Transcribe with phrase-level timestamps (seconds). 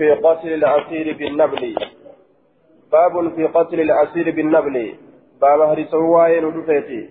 [0.00, 1.76] في قتل الأسير بالنبل.
[2.92, 4.94] باب في قتل الأسير بالنبل.
[5.40, 7.10] باب هرسواي ندفيتي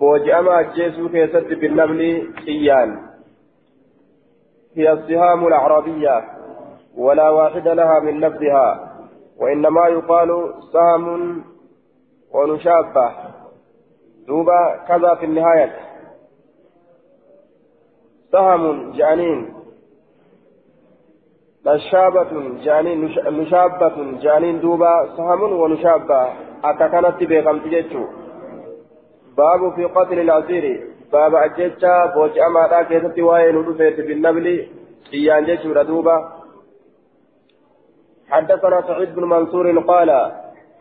[0.00, 2.00] بوجأما أجيسو كيست بالنبل
[2.44, 2.90] سيان
[4.76, 6.24] هي السهام الأعرابية
[6.96, 8.96] ولا واحد لها من لفظها
[9.38, 11.44] وإنما يقال سهم
[12.34, 13.12] ونشابة.
[14.26, 15.72] دوبا كذا في النهاية.
[18.32, 19.61] سهم جانين.
[21.66, 22.32] نشابة
[22.64, 26.32] جانين نشابة جانين دوبا سهم ونشابة
[26.64, 28.04] أكا كانت بيقمت جيتشو
[29.36, 30.64] باب في قتل الأسير
[31.12, 34.46] باب أجيتشا بوجه أما دا كيست وين ودفيت بالنبل
[35.14, 36.16] إيان جيتشو ردوبا
[38.30, 40.10] حدثنا سعيد بن منصور قال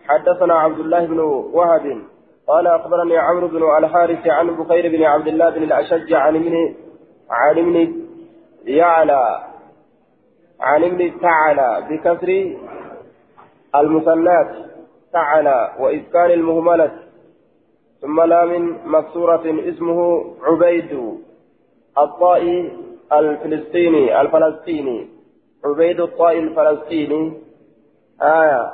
[0.08, 1.20] حدثنا عبد الله بن
[1.58, 2.02] وهب
[2.48, 6.76] قال أخبرني عمرو بن الحارث عن بخير بن عبد الله بن الأشج عن ابن
[7.30, 7.94] عن ابن
[8.66, 9.51] يعلى
[10.62, 12.58] عن ابن تعالى بكسر
[13.76, 14.56] المثنات
[15.14, 16.92] تعالى وإسكان المهملة.
[18.02, 21.20] ثم لام مكسورة اسمه عبيد
[21.98, 22.72] الطائي
[23.14, 25.08] الفلسطيني الفلسطيني.
[25.66, 27.34] عبيد الطائي الفلسطيني.
[28.22, 28.72] آية.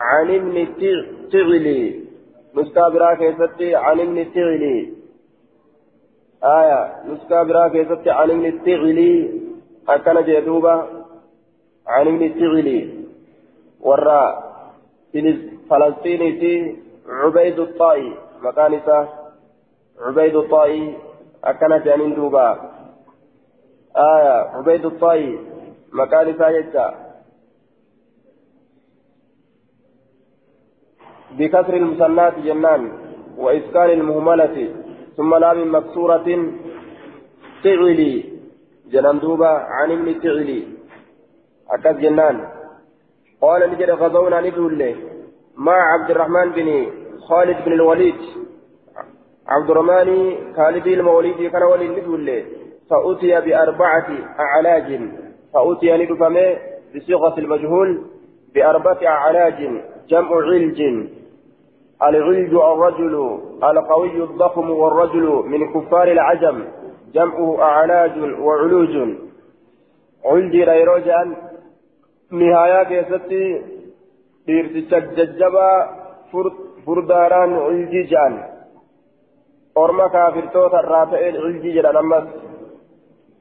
[0.00, 0.68] عن ابن
[1.32, 2.06] تغلي.
[2.54, 4.95] مستابرا كيستي عن ابن تغلي.
[6.44, 9.40] آية نسكا برا كيست عن ابن التغلي.
[9.88, 10.88] أكن جدوبا
[11.86, 13.04] عن ابن التغلي.
[13.80, 14.46] ورا
[15.70, 16.76] فلسطيني في
[17.08, 19.08] عبيد الطائي مكانسة
[20.00, 20.94] عبيد الطائي.
[21.44, 22.70] أكن جانين دوبا
[23.96, 25.38] آية عبيد الطائي
[25.92, 26.94] مكانسة يجا.
[31.38, 32.92] بكسر المثنات جنان
[33.38, 34.85] وإسكان المهملة.
[35.16, 36.28] ثم لام مكسورة
[37.64, 38.24] تعلي
[38.92, 40.62] جنان دوبا عن ابن تعلي
[41.70, 42.36] أكد جنان.
[43.42, 44.94] قال نجد غزونا ندول
[45.56, 46.68] مع عبد الرحمن بن
[47.28, 48.20] خالد بن الوليد.
[49.48, 50.08] عبد الرحمن
[50.56, 52.28] خالد الموليد كان ولي ندول
[52.90, 54.88] فأتي بأربعة أعلاج.
[55.52, 56.56] فأتي ندفمه
[56.94, 58.02] بصيغة المجهول
[58.54, 59.58] بأربعة أعلاج.
[60.08, 60.80] جمع علج.
[62.02, 66.64] العلج الرجل القوي الضخم والرجل من كفار العجم
[67.14, 69.16] جمعه أعلاج وعلوج
[70.24, 71.36] علجي ريروجان
[72.30, 73.62] نهاية كيستي
[74.46, 75.78] dhiirticha jajjabaa
[76.84, 78.34] furdaadhaan ciljii jedhan
[79.82, 82.28] orma kaafirtoota irraa ta'een ciljii jedhan ammas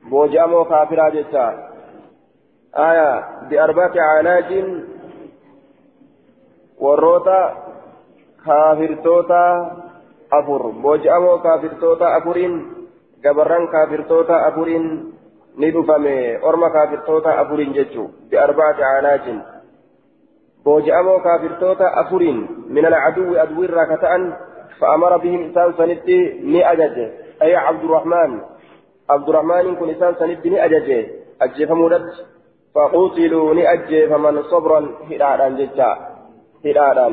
[0.09, 1.43] booji'amoo kaafiraa jecha
[2.87, 3.09] aya
[3.49, 4.69] biarbati caalaajiin
[6.85, 7.37] warroota
[8.45, 9.41] kaafirtoota
[10.39, 12.55] afur booji'amoo kaafirtoota afuriin
[13.23, 14.87] gabarran kaafirtoota afuriin
[15.57, 19.39] ni dhufame orma kaafirtoota afuriin jechuun bi'arbaati aanaatiin
[20.63, 24.33] booji'amoo kaafirtoota afuriin min alcaduwwi aduwirraa ka ta'an
[24.79, 27.11] فأمر بهم إنسان سندي ني أججه
[27.41, 28.41] أي عبد الرحمن
[29.09, 31.07] عبد الرحمن كن إنسان سندي ني أججه
[31.41, 32.25] أججه فمودت
[32.75, 34.79] فقتلوا ني أججه فمن صبرا
[35.11, 35.89] هدادا ججا
[36.65, 37.07] هدادا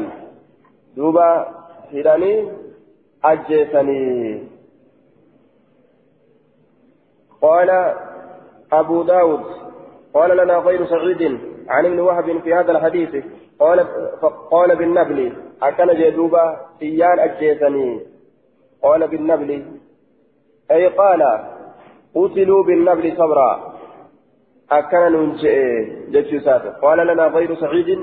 [0.97, 1.49] دوبا
[1.93, 2.49] هداني
[3.25, 4.43] أجيسني
[7.43, 7.95] قال
[8.73, 9.45] أبو داود
[10.15, 11.39] قال لنا غير سعيد
[11.69, 13.25] عن ابن وهب في هذا الحديث
[13.59, 13.81] قال
[14.51, 15.33] قال بالنبل
[15.63, 18.01] أكن جدوبا إيان أجيسني
[18.83, 19.65] قال بالنبل
[20.71, 21.23] أي قال
[22.15, 23.73] قتلوا بالنبل صبرا
[24.71, 27.99] أكن ننجئ قال لنا غير سعيد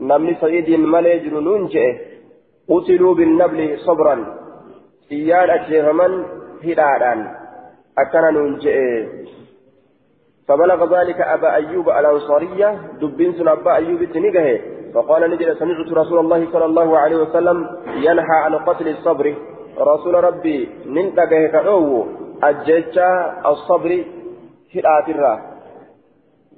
[0.00, 1.86] نمني سعيد ملي جنون ننجئ
[2.70, 4.16] قتلوا بالنبل صبرا
[5.12, 6.12] إيان أجيفمن
[6.64, 7.18] هدادان
[7.98, 8.76] أكن ننجئ
[10.48, 12.68] فبلغ ذلك أبا أيوب الأنصارية
[13.00, 14.60] دبين سن أبا أيوب التنقه
[14.94, 17.58] فقال نجد سمعت رسول الله صلى الله عليه وسلم
[18.06, 19.34] ينهى عن قتل الصبر
[19.78, 22.06] رسول ربي ننتقه كأو
[22.42, 23.08] أجيتشا
[23.46, 24.04] الصبر
[24.74, 25.32] هداترا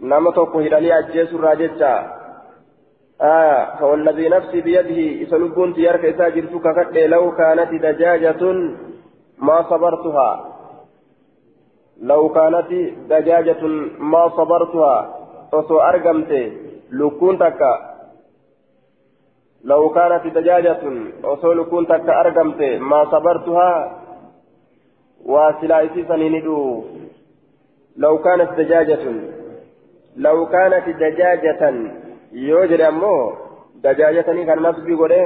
[0.02, 2.21] نما توقو هداني أجيس الراجتشا
[3.22, 8.42] آه فوالذي نفسي بيده إسلوبون تيارك إساجر سككت لو كانت دجاجة
[9.38, 10.30] ما صبرتها.
[12.00, 12.70] لو كانت
[13.08, 13.66] دجاجة
[13.98, 15.18] ما صبرتها
[15.52, 16.52] فسو أرقمت
[16.92, 17.74] لكون تكا
[19.64, 20.82] لو كانت دجاجة
[21.24, 23.98] وسو لكون تكا أرقمت ما صبرتها.
[25.24, 26.84] وسلا سنيندو
[27.96, 29.04] لو كانت دجاجة
[30.16, 31.62] لو كانت دجاجة
[32.32, 33.32] yoo jedhe ammoo
[33.82, 35.22] dajaajatanii kan nasbii godhe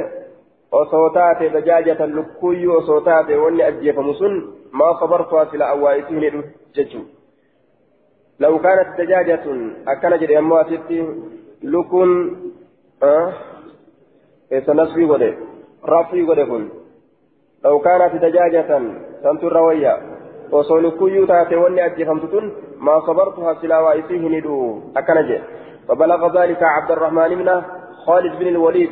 [0.73, 4.41] osoo taate dajaajatan lukkuyyuu osoo taate wanni ajjeefamu sun
[4.73, 6.43] maa sabartuhaa sila awwaa'isii hidhu
[6.79, 7.07] jechuun
[8.41, 9.45] لو كانت دجاجة
[9.89, 11.09] أكن جري أمو أتتي
[11.63, 12.37] لكن
[13.03, 13.33] أه
[14.67, 15.35] سنسوي ودي
[15.85, 16.69] رفي ودي كن
[17.65, 18.69] لو كانت دجاجة
[19.23, 19.95] سنت الروية
[20.53, 25.43] وصول كيو تاتي وني أجفمتتن ما صبرتها سلا وإسيه ندو أكن جري
[25.89, 27.63] فبلغ ذلك عبد الرحمن بن
[28.07, 28.91] خالد بن الوليد.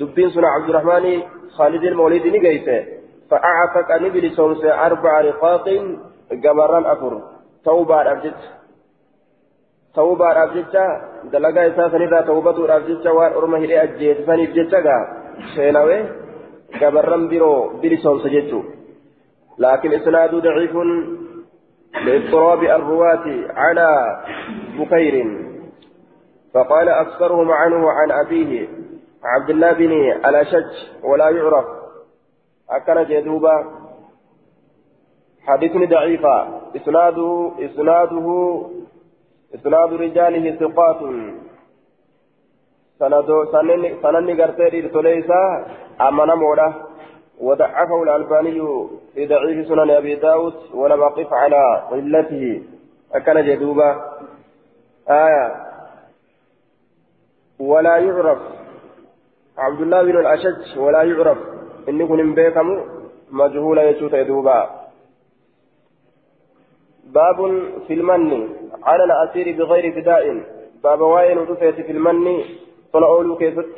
[0.00, 1.22] دبين سنة عبد الرحمن
[1.56, 2.84] خالد المولد نجيته.
[3.30, 5.66] فأعتق نبل سومس أربع رقاق
[6.32, 7.22] جبران أفر.
[7.64, 8.34] توبة أبجد
[9.94, 10.74] توبة أبجد
[11.32, 14.26] دلقا إساسا إذا توبة أبجد وان أرمه إلي أجيت.
[14.26, 14.74] فني بجد
[15.54, 15.98] شيناوي
[16.80, 18.62] جبران برو بلي سومس جيتو
[19.58, 20.76] لكن إسناد ضعيف
[22.04, 23.88] لإضطراب الرواة على
[24.78, 25.43] بكير
[26.54, 28.68] فقال أكثرهم عنه عن أبيه
[29.24, 29.92] عبد الله بن
[30.28, 30.72] الأشج
[31.02, 31.64] ولا يعرف.
[32.70, 33.64] أكن جدوبا.
[35.46, 38.26] حديث ضعيفة إسناده إسناده
[39.54, 41.00] إسناد رجاله ثقات.
[44.02, 45.66] سنن قرتي تليسا
[46.00, 46.72] أمنا مولا
[47.40, 52.62] وضعفه الألباني في ضعيف سنن أبي داود ولم أقف على قلته.
[53.14, 53.90] أكن جدوبا.
[55.10, 55.73] آية.
[57.58, 58.38] ولا يعرف.
[59.58, 61.38] عبد الله بن الأشج ولا يعرف.
[61.88, 62.80] إني كن بيكم
[63.30, 64.70] مجهولا يشوت يدوبا
[67.04, 67.38] باب
[67.86, 68.48] في المن.
[68.82, 70.24] على الأسير بغير فداء.
[70.84, 72.44] باب واين ودفيت في المن.
[72.92, 73.70] طلعوا كيست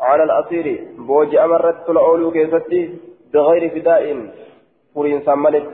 [0.00, 1.86] على الأسير بوجي أمرت.
[1.86, 2.72] طلعوا كيست
[3.34, 4.04] بغير فداء.
[4.94, 5.70] فرين سملت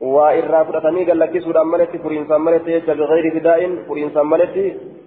[0.00, 2.66] وإرى فرطني قال لك سودان ملت فرين سملت
[3.00, 4.56] بغير فداء فرين سملت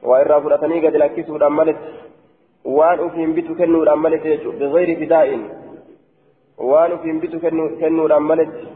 [0.03, 1.77] وإرى فرطني قال لك سودان ملت
[2.67, 5.43] waan ufiin bitu kennuudhaan malete jechuudha bigayri fidaa'in
[6.69, 8.67] waan ufiin bitu kennuudhaan maletti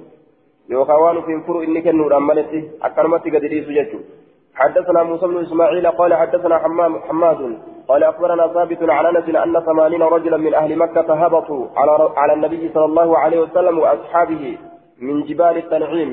[0.74, 4.19] yookaan waan ufiin furu inni kennuudhaan maletti akkanumatti gadi dhiisu jechuudha.
[4.56, 7.40] حدثنا موسى بن إسماعيل قال حدثنا حمام حماد.
[7.88, 12.69] قال أخبرنا ثابت عن أنس أن ثمانين رجلا من أهل مكة هبطوا على على النبي
[12.74, 14.58] صلى الله عليه وسلم وأصحابه.
[15.01, 16.12] من جبال التنعيم.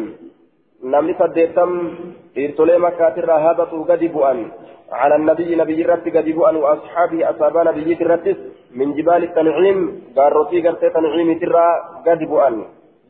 [0.84, 1.70] نمني صديتم
[2.38, 4.02] إرتولي مكة هبطوا قد
[4.92, 8.38] على النبي نبي رت قد بؤن وأصحابه أصحاب نبي رتس
[8.78, 9.78] من جبال التنعيم
[10.16, 11.66] قاروتي قرت تنعيم ترى
[12.06, 12.54] قد بؤن.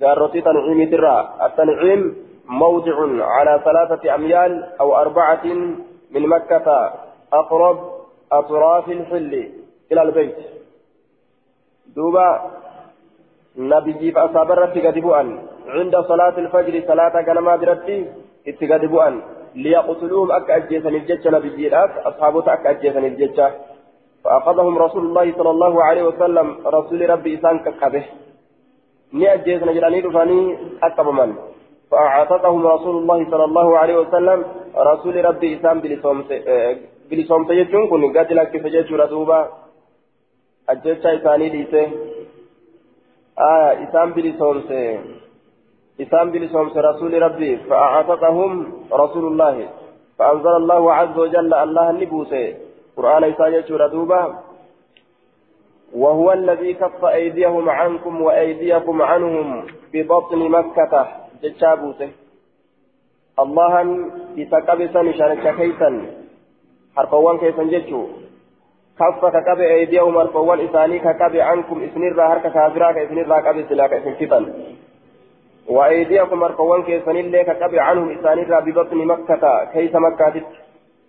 [0.03, 1.17] قاروتي تنعيم ترى.
[1.47, 2.01] التنعيم
[2.49, 2.97] موضع
[3.35, 5.45] على ثلاثة أميال أو أربعة
[6.11, 6.69] من مكة.
[7.33, 7.79] أقرب
[8.33, 9.33] أطراف الحل
[9.93, 10.39] إلى البيت.
[11.97, 12.29] دوبا
[13.57, 15.29] نبي فأصحاب رت قد بؤن.
[15.69, 18.07] عند صلاة الفجر صلاة كلمة درتي
[18.49, 18.83] اتقاد
[19.55, 23.49] ليقتلوهم أك أجيسا الججة نبيجيرات أصحابه أك أجيسا الججة
[24.25, 28.05] فأخذهم رسول الله صلى الله عليه وسلم رسول ربي إسان كقبه
[29.13, 30.41] ني أجيسا جلاني رفاني
[30.83, 31.31] أكبمن
[31.91, 34.45] فأعتقهم رسول الله صلى الله عليه وسلم
[34.77, 35.81] رسول ربي إسان
[37.11, 39.49] بلسومت يجون كن قد لك فجيش ردوبا
[40.69, 41.87] أجيسا إساني ليسه.
[43.39, 44.71] آه إسان بلسومت.
[46.01, 49.69] إسام بلسوم رسول ربي فأعتقهم رسول الله.
[50.19, 52.57] فأنزل الله عز وجل الله النبوسي
[52.97, 54.35] قرآن إساجة ردوبة
[55.95, 61.09] وهو الذي كف أيديهم عنكم وأيديكم عنهم ببطن مكة.
[61.43, 62.11] جتشابوسه
[63.39, 63.75] الله
[64.39, 65.91] إسكابسا شانك كيسا
[66.97, 68.07] حرفوان كيسا جتشو
[68.99, 74.45] كف ككب أيديهم حرفوان إساني ككب عنكم إسنير هرك كافراك إسنير كاب سلاك إسن
[75.69, 80.35] وأيديكم أرقوان كيسن اللي كقبع عنهم إسان الرا ببطن مكة كيس مكة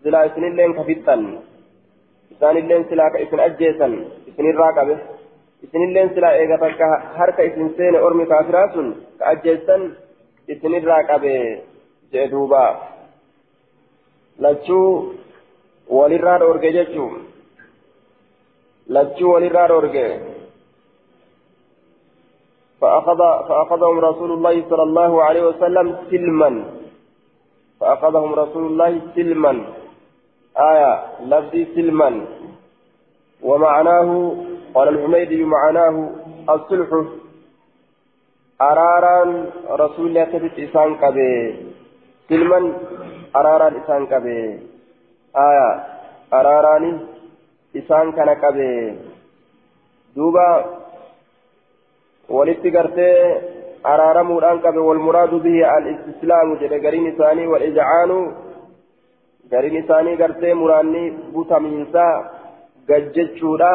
[0.03, 1.39] سلا إسن اللي كفتن
[2.31, 3.87] إسان اللي سلا إسن أجيسا
[4.29, 4.97] إسن الرا قبه
[5.63, 6.87] إسن اللي سلا إيغا تكا
[7.17, 8.75] حركة إسن سين أرمي كافرات
[9.19, 9.77] كأجيسا
[10.51, 11.61] إسن الرا قبه
[12.13, 12.65] جدوبا
[14.39, 14.81] لچو
[15.87, 17.05] وللرا أورجي جچو
[18.95, 20.38] لچو وللرا أورجي.
[22.81, 23.19] فأخذ
[23.49, 26.63] فأخذهم رسول الله صلى الله عليه وسلم سلما.
[27.79, 29.53] فأخذهم رسول الله سلما.
[30.57, 30.93] آية
[31.27, 32.09] لفظ سلما.
[33.43, 34.35] ومعناه
[34.75, 35.95] قال الحميدي معناه
[36.49, 36.89] الصلح.
[38.61, 41.55] أرارا رسول الله تبت إسان كبه.
[42.29, 42.73] سلما
[43.35, 44.59] أرارا إسان كبه.
[45.35, 45.69] آية
[46.33, 46.91] أراراني
[47.75, 48.95] إسان كان كبه.
[50.15, 50.78] دوبا
[52.37, 53.15] walitti gartee
[53.93, 58.19] araaramuudhaan qabe walmuraadu bihi al-istislaamu jedhe gariin isaanii wal-ijcaanu
[59.51, 62.13] gariin isaanii gartee muraanni butamiinsaa
[62.87, 63.73] gajjechuudha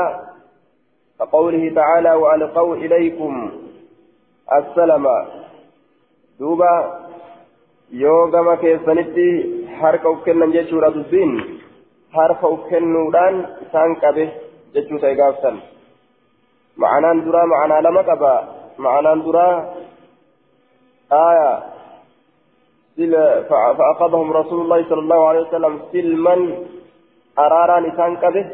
[1.18, 3.50] كقوله تعالى وألقوا إليكم
[4.48, 5.04] السلام
[6.40, 6.74] دوبا
[8.02, 9.26] yoo gama keessanitti
[9.80, 11.32] harka uf kennan jechuudha dubbiin
[12.16, 14.24] harka uf kennuudhaan isaan qabe
[14.74, 15.60] jechuu ta'e gaafsan
[16.82, 18.34] ma'anaan duraa ma'anaa lama qaba.
[18.78, 19.54] Ma'anaan duraa
[21.12, 21.52] آية
[23.78, 26.36] فأخذهم رسول الله صلى الله عليه وسلم سلما
[27.38, 28.46] أرارا نسان كبه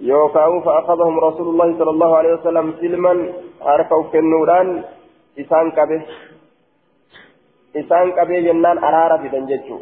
[0.00, 3.32] يوكاو فأخذهم رسول الله صلى الله عليه وسلم سلما
[3.62, 4.84] عرفوا كالنوران
[5.38, 6.02] إسان كبه
[7.76, 9.78] إسان كبه جنان أرارا في دنججو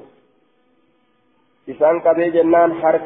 [1.71, 3.03] إسان كبه جنان حرك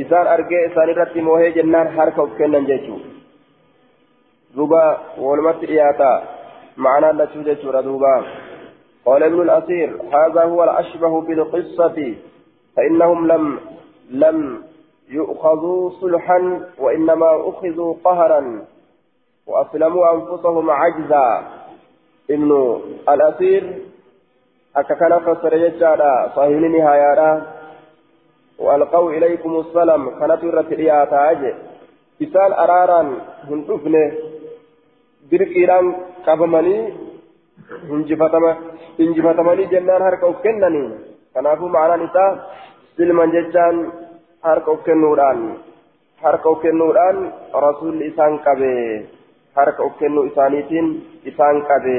[0.00, 2.96] إسان أرقى إسان رتي موهي جنان حركة كنن ججو
[4.54, 4.84] دوبا
[5.18, 6.12] ولمت إياتا
[6.76, 8.14] معنى لتوجد دوبا
[9.06, 12.14] قال ابن الأثير هذا هو الأشبه بالقصة
[12.76, 13.60] فإنهم لم
[14.10, 14.62] لم
[15.08, 18.64] يؤخذوا صلحا وإنما أخذوا قهرا
[19.46, 21.44] وأسلموا أنفسهم عجزا
[22.30, 23.78] ابن الأثير
[24.76, 27.42] أككن فسر يجادا صحيح نهاية
[28.58, 31.52] وألقوا إليكم السلام كانت الرتئيات أجي
[32.22, 33.02] إسان أرارا
[38.98, 40.88] injifatamanii jennaan harka uf kennanii
[41.34, 42.30] kanaafuu ma'anaan isaa
[42.96, 43.78] silman jechaan
[44.46, 45.40] harka uf kennuudhaan
[46.22, 47.18] harka uf kennuudhaan
[47.66, 48.70] rasuulli isaan qabe
[49.56, 50.88] harka uf kennuu isaaniitiin
[51.30, 51.96] isaan qabe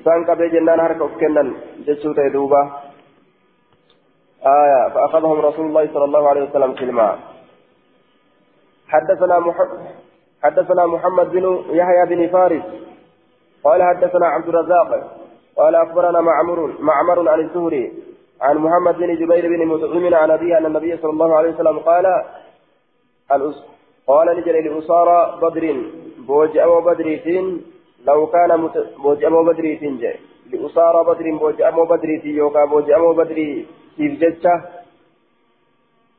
[0.00, 1.54] isaan qabe jennaan harka uf kennan
[1.86, 2.60] jechuu ta'e duuba
[4.46, 7.18] آية فأخذهم رسول الله صلى الله عليه وسلم كلمة
[8.88, 9.78] حدثنا محمد
[10.42, 12.62] حدثنا محمد بن يحيى بن فارس
[13.64, 15.18] قال حدثنا عبد الرزاق
[15.56, 17.92] قال أخبرنا معمر معمر عن الزهري
[18.40, 22.06] عن محمد بن جبير بن مطعم عن أبيه أن النبي صلى الله عليه وسلم قال.
[24.06, 25.64] قال نجري لأسارى بدر
[26.18, 27.62] بوجأ بدريتين
[28.06, 28.76] لو كان مت...
[29.02, 30.16] بوجأ بدريتين جاي
[30.50, 33.66] لأسارى بدر بوجأ بدريتين يوكا بوجأ بدري
[33.96, 34.62] كيف جتة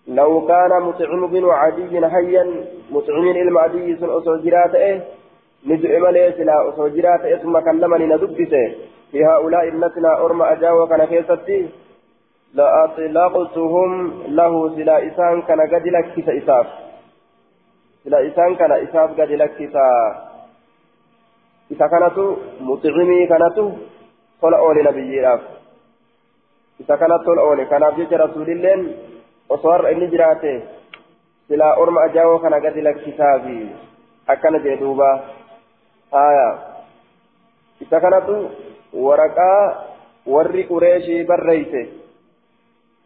[0.08, 5.01] لو كان مطعم بن عدي حيا مطعم المعدي سن أسوجرات إيه
[5.66, 8.75] ندعي ملي سلا أسوجرات ثم كلمني ندبسه
[9.12, 11.70] في هؤلاء ابنتنا أرم أجاوة كان كيستي
[12.54, 13.92] لأطلقتهم
[14.28, 16.68] له سلا إسان كان قد لكس إساف.
[18.04, 19.75] سلا إسان كان إساف قد لكس
[21.72, 22.18] إذا كانت
[22.62, 23.58] مطعمي كانت
[24.42, 25.22] طلع أولي نبي
[26.81, 28.93] راف إذا كانت طلع أولي كان في رسول الله
[29.50, 30.61] وصار إني جراته
[31.50, 33.67] سلا أرم أجاوة كان قد لكسافي
[34.29, 35.11] أكن جدوبا
[36.13, 36.50] آية
[37.81, 38.29] إذا كانت
[38.93, 39.88] waraqaa
[40.27, 41.81] warri qureeshii barreeyse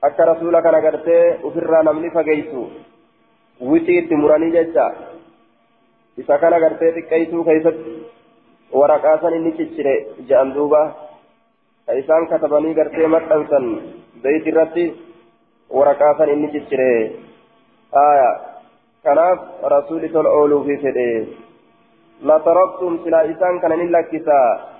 [0.01, 2.71] akka rasuula kana gartee ofirraa namni fageessu
[3.61, 4.85] wixii itti muranii jecha
[6.17, 7.93] isa kana gartee xiqqeessuu keessatti
[8.73, 10.81] waraqaa san inni ciccire jedhan duuba
[11.85, 13.65] katabanii gartee maxxansan
[14.21, 14.85] beeyti irratti
[15.69, 16.91] waraqaa san inni ciccire
[18.05, 18.29] aya
[19.03, 19.39] kanaaf
[19.73, 21.09] rasuuli tol ooluufi fedhe
[22.29, 24.75] lataraktum silaa isaan kana ni lakkisaa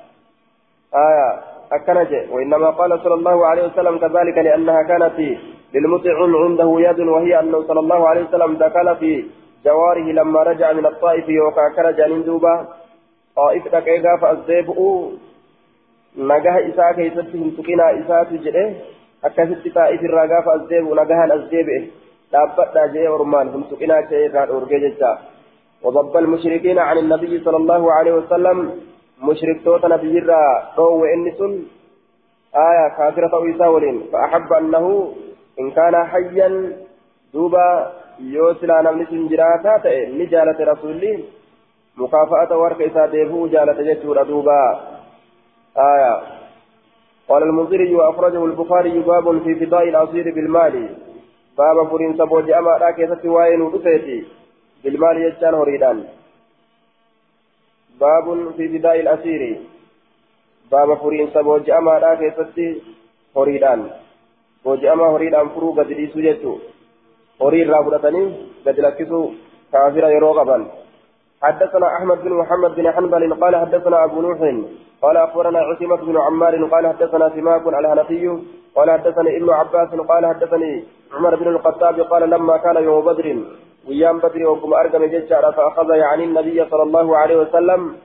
[0.95, 1.29] آية
[1.71, 5.19] أكنج وإنما قال صلى الله عليه وسلم كذلك لأنها كانت
[5.73, 9.25] للمطعم عنده يد وهي أنه صلى الله عليه وسلم دخل في
[9.65, 12.67] جواره لما رجع من الطائف وكا كرج من دوبة
[13.35, 14.15] طائف دقيقة
[16.17, 18.73] فأزديبه نجاه إساء كيستهم سكينا إساء تجده
[19.23, 21.87] أكست طائف الرقاء فأزديبه نجاه الأزديبه
[22.31, 25.11] دابت جاء ورمان هم سكينا شيء أورجيجتا
[25.83, 28.57] وضب المشركين عن النبي صلى الله عليه وسلم
[29.23, 30.41] مشركتوتا نبيرا
[30.77, 31.67] رو إنسون
[32.55, 35.13] آية كافرة ويسا ولين فأحب أنه
[35.59, 36.49] إن كان حيا
[37.33, 39.73] دوبا يوسلا نمنس جراتا
[40.19, 41.23] نجالة رسولي
[41.97, 44.61] مكافأة ورك إسا ديفو جالة جتور دوبا
[45.77, 46.21] آية.
[47.29, 50.95] قال المنذري وأخرجه البخاري باب في فداء الأصير بالمال.
[51.57, 54.25] باب فرين سبوج أما راكي ستوائن ودفيتي
[54.83, 56.07] بالمال يجان هريدان
[57.99, 59.59] باب في فداء الأسير
[60.71, 62.81] باب فرين سبوج أما راكي ستي
[63.37, 63.89] هريدان
[64.65, 66.57] بوج أما هريدان فرو قد ليسو جتو
[67.41, 68.23] هريد رابطتني
[68.65, 69.31] قد لكسو
[69.71, 70.57] كافر يروغبا
[71.43, 74.39] حدثنا أحمد بن محمد بن حنبل قال حدثنا أبو نوح
[75.01, 78.39] قال أخبرنا عثمة بن عمار قال حدثنا سماك الهنفي
[78.75, 83.37] قال حدثني ابن عباس قال حدثني عمر بن الخطاب قال لما كان يوم بدر
[83.87, 87.95] ويام بدر وكم أرقم ججار فأخذ يعني النبي صلى الله عليه وسلم.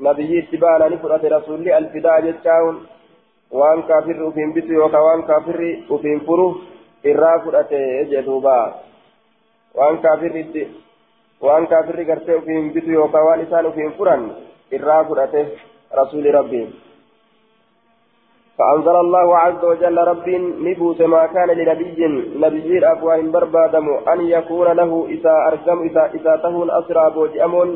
[0.00, 2.86] نبي اتبانا نفرة رسول الفداء ججاون
[3.50, 6.54] وان كافر أفين بيتي وكوان كافر أفين فرو
[7.06, 7.72] إرافة
[8.10, 8.74] جدوبا
[9.74, 10.44] وان كافر
[11.68, 14.22] kaafirri gartee ofiin bitu yookaan waan isaan ofiin furan
[14.70, 15.40] irraa fudhate
[16.00, 16.66] rasuuli rabbii
[18.58, 20.28] فأنزل الله عز وجل رب
[20.66, 22.06] نبوس ما كان لنبي
[22.44, 27.68] نبي الأفواه بربادم أن يكون له إذا أرجم إذا إذا تهون أسرى بوجأمون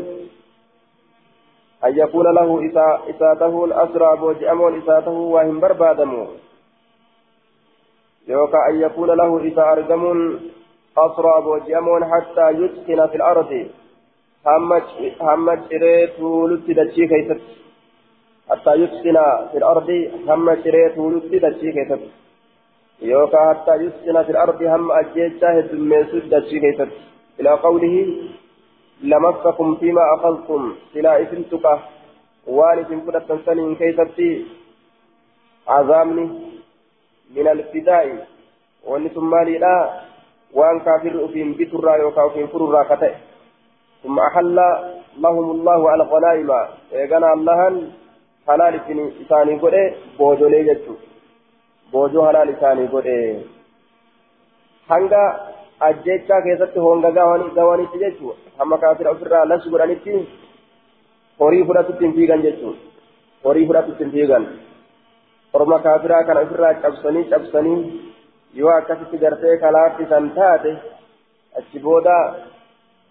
[1.84, 6.26] أن يكون له إذا إذا تهون أسرى بوجأمون إذا تهون وهم بربادم
[8.28, 10.18] يوكا أن يكون له إذا أرجمون
[10.96, 13.68] أسرى بوجأمون حتى يسكن في الأرض.
[15.20, 17.40] همت إريت ولدت دتشي كيست
[18.50, 19.16] حتى يسكن
[19.50, 19.90] في الأرض
[20.28, 22.00] همت إريت ولدت دتشي كيست
[23.02, 26.88] يوكا حتى يسكن في الأرض هم أجيت شاهد من سدتشي كيست
[27.40, 27.96] إلى قوله
[29.02, 31.66] لمسكم فيما أخذتم سلا إثمتك
[32.46, 34.46] والد فلت سنين كيستي
[35.68, 36.26] عذامني
[37.36, 38.26] من الفداء.
[38.86, 40.00] ونسم مالي لا.
[40.53, 43.13] وأن كافر أفين بترى يوكا أفين فررا كتئ
[44.03, 44.57] ثم أحل
[45.17, 46.51] لهم الله على الغنائم
[46.93, 47.75] إيغانا اللهن
[48.47, 48.75] حلال
[49.21, 50.93] إساني قده بوجو ليجتو
[51.93, 53.17] بوجو حلال إساني قده
[54.89, 55.19] hanga
[55.79, 60.15] ajjechaa keessatti honga gawanitti jechuudha hamma kaafira ofirraa lasu godhanitti
[61.39, 62.79] horii fudhatutti hin fiigan jechuudha
[63.45, 64.47] horii fudhatutti hin fiigan
[65.53, 67.77] orma kaafiraa kana ofirraa cabsanii cabsanii
[68.58, 70.70] yoo akkasitti gartee kalaatti san taate
[71.58, 72.16] achi booda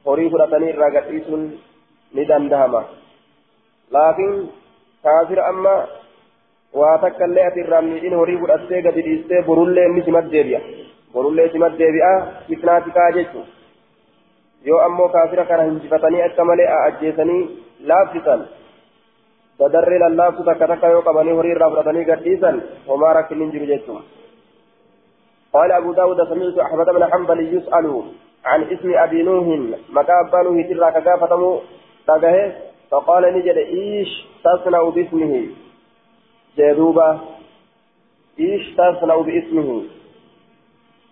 [0.05, 1.43] horii fudhatanii irraa gadhiisuun
[2.15, 2.81] ni dandahama
[3.95, 4.35] laakiin
[5.03, 5.75] kaafira amma
[6.79, 10.61] waa takka illee ati irraa miidhin horii fudhattee gadi dhiistee borullee inni simat deebi'a
[11.13, 12.11] borullee simat deebi'a
[12.49, 13.47] fitnaati kaa jechuun
[14.69, 17.41] yoo ammoo kaafira kana hinjifatanii akka malee ajjeesanii
[17.91, 18.41] laaffisan
[19.59, 24.03] badarree lallaaftu takka takka yoo qabanii horii irraa fudhatanii gadhiisan homaa rakkin hin jiru jechuun
[25.53, 28.03] قال أبو داود سمعت أحمد بن حنبل يسأل
[28.45, 29.45] عن اسم أبي نوح
[29.89, 31.61] مكابا نوح ترى كافة
[32.07, 35.47] تقه فقال نجد إيش تصنع باسمه؟
[36.57, 37.19] جدوبة.
[38.39, 39.83] إيش تصنع باسمه؟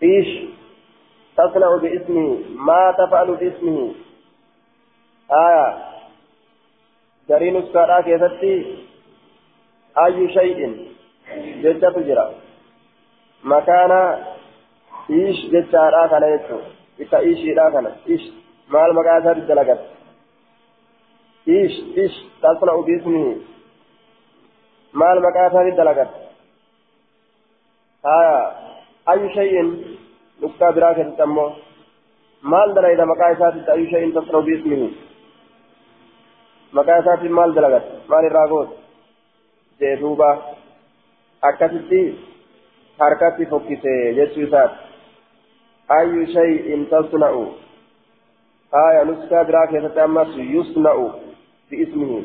[0.03, 0.29] إيش
[1.37, 3.93] تصنع باسمه؟ ما تفعل باسمه؟
[5.31, 5.85] آية.
[7.29, 8.77] جرين السكارة كيفتي؟
[10.05, 10.87] أي شيء؟
[11.61, 12.44] جدة تجرى
[13.45, 13.91] مكان
[15.09, 16.59] إيش جدة كان يتو
[16.99, 18.25] isa ishiidha kana ish
[18.73, 19.79] maal maqaa isaatti dalagat
[21.57, 23.33] ish ish tasna'u biismihi
[25.01, 26.11] maal maqaa isaatti dalagat
[28.03, 28.37] haya
[29.13, 29.67] ayu shay'in
[30.41, 31.49] nuktaa biraa keessatti ammoo
[32.53, 34.87] maal dalayda maqaa isaatti ayu shay'in tasna'u biismihi
[36.79, 38.25] maqaa isaatti maal dalagat maal
[42.99, 44.85] irraa goot jee duuba akkasitti harkatti fokkise jechuu isaati
[45.91, 47.45] أي شيء تصنع
[48.73, 51.09] آية نسكا براك يتتأمس يصنع
[51.71, 52.23] باسمه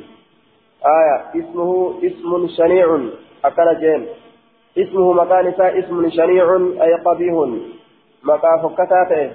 [0.86, 2.98] آية اسمه اسم شنيع
[3.44, 4.06] أكل جيم
[4.78, 7.34] اسمه مكان اسم شنيع أي قبيح
[8.24, 9.30] مكان فكتاته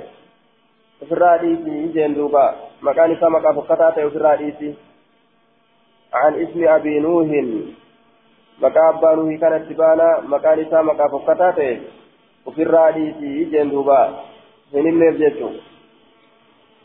[1.00, 4.74] في الراديسي جين دوبا مكان مكان فكتاته في الراديسي
[6.13, 7.28] عن اسم أبي نوح
[8.62, 11.80] مكان أبا نوح كانت تبانا مكان مكان فكتاته
[12.46, 14.00] ofirraa dhiisii jeen duuba.
[14.72, 15.56] Hin himneef jechuun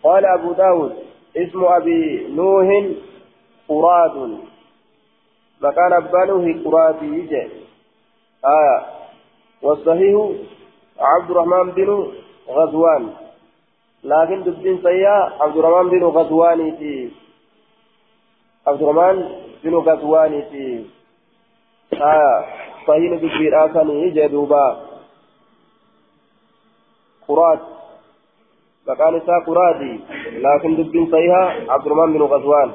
[0.02, 0.92] قال أبو داود
[1.36, 2.68] اسم أبي نوح
[3.68, 4.38] قراد
[5.60, 7.42] مكان أبانوه قراد يجي
[8.44, 8.78] آية
[9.62, 10.16] والصحيح
[11.00, 12.12] عبد الرحمن بن
[12.48, 13.12] غزوان
[14.04, 17.10] لكن دبين سيا عبد الرحمن بن غزواني في
[18.66, 19.28] عبد الرحمن
[19.64, 20.84] بن غزواني في
[22.02, 22.44] آية
[22.86, 24.80] صحيح دبين آكني يجي دوبا.
[27.28, 27.60] قرات.
[28.88, 30.00] مكان إساء قراتي
[30.32, 32.70] لكن دبين صيحة عبد الرحمن بن غزوان.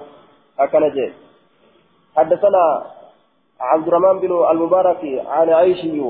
[0.60, 1.14] أكنجي
[2.18, 2.84] حدثنا
[3.60, 6.02] عبد الرحمن بن المبارك عن عيشي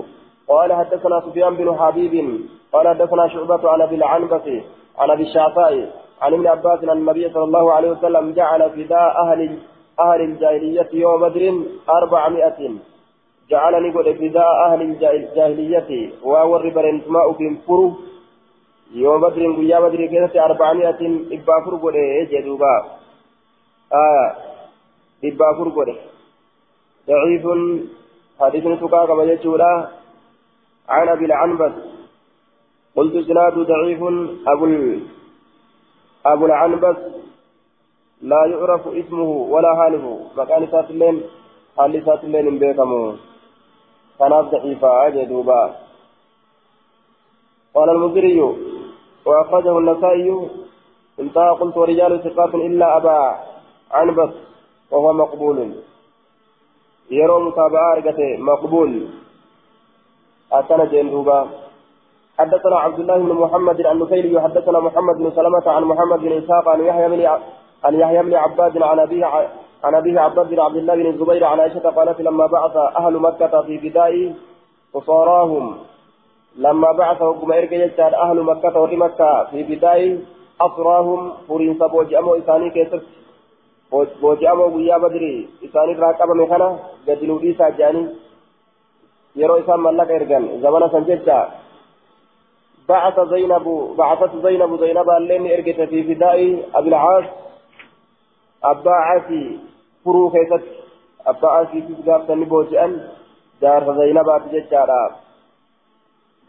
[0.47, 2.39] قال حدثنا سفيان بن حبيب
[2.73, 4.47] قال حدثنا شعبة عن أبي العنبس
[4.97, 5.89] عن أبي الشعفاء
[6.21, 9.59] عن ابن عباس أن النبي صلى الله عليه وسلم جعل فداء أهل
[9.99, 12.59] أهل الجاهلية يوم بدر أربعمائة.
[13.49, 17.93] جعلني قد فداء أهل الجاهلية وأور برنتماء في فرو
[18.93, 21.01] يوم بدر قيا بدر كيسة أربعمائة
[21.35, 22.75] إبا فرقوده جدوبا.
[23.93, 24.27] آية.
[25.25, 25.95] إبا فرقوده
[27.07, 27.45] ضعيف.
[28.39, 29.87] حديث سكاك بجتولا
[30.89, 31.75] عن أبي العنبس.
[32.95, 34.01] قلت إسناد ضعيف.
[34.47, 34.65] أبو
[36.25, 36.97] أبو العنبس.
[38.21, 40.05] لا يعرف اسمه ولا حاله.
[40.37, 41.21] مكان سات اللين
[41.77, 42.45] حال سات اللين
[44.19, 45.75] كانت ضعيفة جدوبا
[47.75, 48.41] قال المدري
[49.25, 50.49] وأخرجه النسائي
[51.19, 53.39] انتهى قلت ورجال ثقات إلا أبا
[53.91, 54.33] عنبس
[54.91, 55.75] وهو مقبول.
[57.11, 59.07] يرى متابعة مقبول.
[60.51, 61.49] أكن جندوبا
[62.39, 66.69] حدثنا عبد الله بن محمد عن نفيل حدثنا محمد بن سلمة عن محمد بن إسحاق
[66.69, 67.25] عن يحيى بن
[67.83, 69.49] عن يحيى بن عباد عن أبيه
[69.85, 73.61] عن أبيه عباد بن عبد الله بن الزبير عن عائشة قالت لما بعث أهل مكة
[73.61, 74.33] في بداء
[74.93, 75.65] قصاراهم
[76.57, 80.17] لما بعث حكم إرجع أهل مكة ولمكة في بداية
[80.61, 83.01] أسراهم فرين سبوجأمو إساني كيسر
[84.21, 88.03] بوجأمو ويا بدري إساني راكب مكانا قدلوا إيسا جاني
[89.35, 91.39] يرو إسان ملك إرجان زمن سنججا.
[92.89, 93.65] بعث زينب
[93.97, 96.39] بعثت زينب زينب اللين إرجت في فداء
[96.75, 97.25] أبي العاص
[98.63, 99.59] أبا عاسي.
[100.05, 100.63] كيست
[101.27, 103.09] أبا عاسي في قابة نبوجأن
[103.61, 105.15] دار زينب أتججارا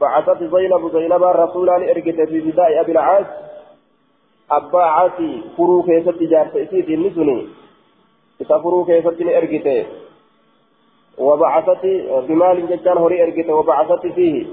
[0.00, 3.26] بعثت زينب زينب الرسول أن إرجت في فداء أبي العاص
[4.50, 7.48] أبا عاسي فرو كيست جارت إسيت النسني
[8.40, 9.86] إذا فرو كيست إرجت
[11.18, 11.84] وبعثت
[12.28, 14.46] بمال ججان هوري إرجت وبعثت فيه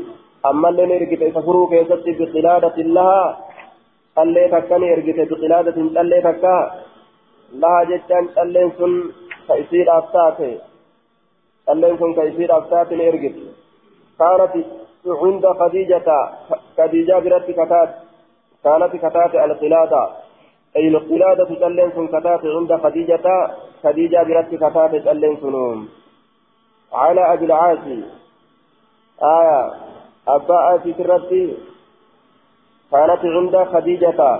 [0.45, 3.39] أما اللي إرجت إذا فرو كيست بقلادة لها
[4.19, 6.57] اللي تكني إرجت بقلادة اللي تكا
[7.53, 9.11] لها ججان اللي سن
[9.47, 10.57] كيسير أفتاته
[11.69, 13.35] اللي سن كيسير أفتاته إرجت
[14.19, 14.65] كانت
[15.05, 16.09] عند خديجة
[16.77, 17.89] خديجة برت كتات
[18.63, 20.09] كانت كتات القلادة
[20.77, 23.51] أي القلادة تلين سن كتات عند خديجة
[23.83, 25.89] خديجة برت كتات تلين سنوم
[26.93, 28.03] على أبي العاصي
[29.23, 29.71] آية
[30.27, 31.57] أبا آسي ترتي
[32.91, 34.39] كانت عند خديجة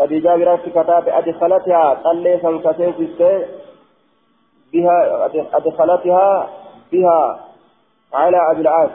[0.00, 2.94] خديجة برت كتات أدخلتها تلين سن كتات
[4.72, 6.50] بها أدخلتها
[6.92, 7.40] بها
[8.12, 8.90] على أبي العاص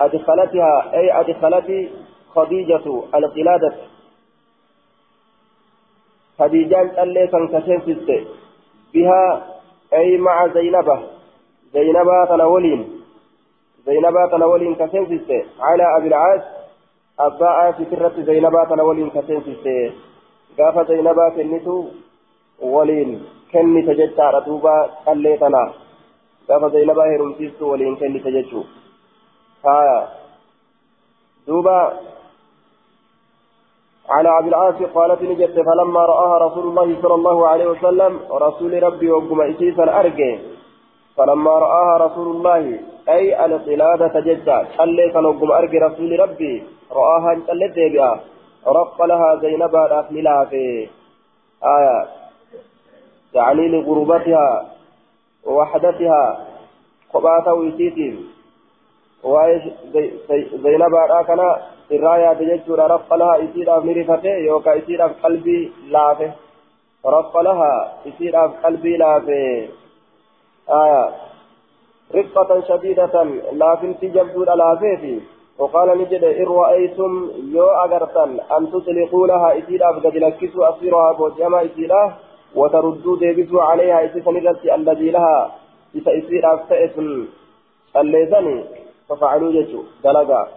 [0.00, 1.90] أدخلتها أي أدخلت
[2.34, 3.72] خديجة القلادة
[6.38, 7.48] خديجان اللي كان
[8.94, 9.46] بها
[9.92, 11.02] أي مع زينبة
[11.72, 13.00] زينبة تناولين
[13.86, 16.59] زينبة تناولين كسنسست على أبي العاص
[17.26, 19.66] أباء سترة زينبة تناولين كسنسست
[20.58, 21.76] قاف زينبة كنتو
[22.74, 23.10] ولين
[23.52, 24.74] كني تججع رتوبة
[25.08, 25.64] اللي تنا
[26.48, 28.62] قاف زينبة هرمسيست ولين كني تججو
[29.78, 29.98] آية
[31.46, 31.80] دوبا
[34.10, 39.10] على أبي العاص قالت نجد فلما رآها رسول الله صلى الله عليه وسلم رسول ربي
[39.10, 40.38] وقم إسيسا أرجع
[41.16, 44.14] فلما رآها رسول الله أي القلادة
[44.78, 48.20] قال كان وقم أرجع رسول ربي رآها قلت بها
[48.66, 50.88] رق لها زينب أكملها في
[51.64, 52.08] آية
[53.34, 54.66] يعني لغربتها
[55.44, 56.46] ووحدتها
[57.12, 58.30] قباتا ويسيتين
[60.62, 61.46] zaynabaadhaa kana
[61.90, 66.28] irraa yaade jechuudha rafqa lahaa isiidhaaf ni rifate yookaan isiidhaaf qalbii laafe
[67.14, 69.40] rafqa lahaa isiidhaaf qalbii laafe
[72.14, 75.20] رفقة شديدة لا فنتي جبدود لافيتي
[75.60, 82.02] وقال نجد إن رأيتم يو أغرتن أن تطلقوا لها إسيرا فقد لكسوا أصيرها بوجهما إسيرا
[82.54, 84.30] وتردوا ديبسوا عليها إسيسا
[84.74, 85.52] الذي لها
[85.94, 86.94] إسيرا فتئس
[87.96, 88.64] الليزني
[89.08, 90.48] ففعلوا جتو دلقا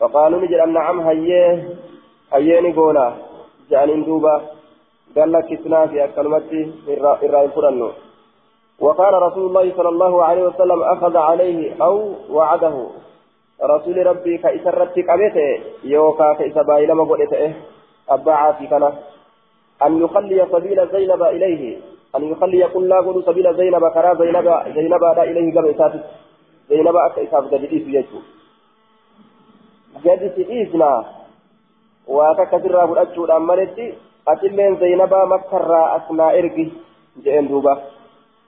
[0.00, 1.68] فقالوا نجد أن نعم هيه
[2.32, 3.12] هيني قولا
[3.70, 4.36] جانين دوبا
[5.16, 6.72] قال لك كسنا في أكلمتي
[7.22, 7.90] إرائي فرنو
[8.80, 12.86] وقال رسول الله صلى الله عليه وسلم أخذ عليه أو وعده.
[13.62, 17.54] رسول ربي كإسرتك أبيته يوكا كإسبايل ما قلته
[18.08, 18.92] أبعا في كنا.
[19.82, 21.76] أن يخلي سبيل زينب إليه
[22.16, 25.74] أن يخلي كل لا سبيل زينب كرا زينب زينب إليه قبل
[26.68, 28.26] akka isaaf gadi dhiisu jechuudha
[30.02, 30.88] gadi si dhiisna
[32.06, 33.94] waa takka sirraa fudhachuudhaan maletti
[34.26, 36.72] atilleen zainabaa makkarraa asnaa ergi
[37.24, 37.76] jedheen duuba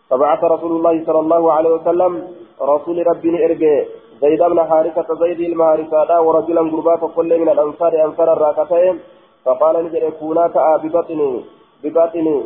[0.08, 2.12] فبعث رسول الله صلى الله عليه وسلم
[2.60, 3.74] رسول ربي إرجع
[4.22, 9.00] زيد بن حارثة زيد المهارثة ورجلا قربات كل من الأنصار أنصار الراكتين
[9.44, 11.44] فقال نجد كونا تأى ببطني
[11.82, 12.36] ببطني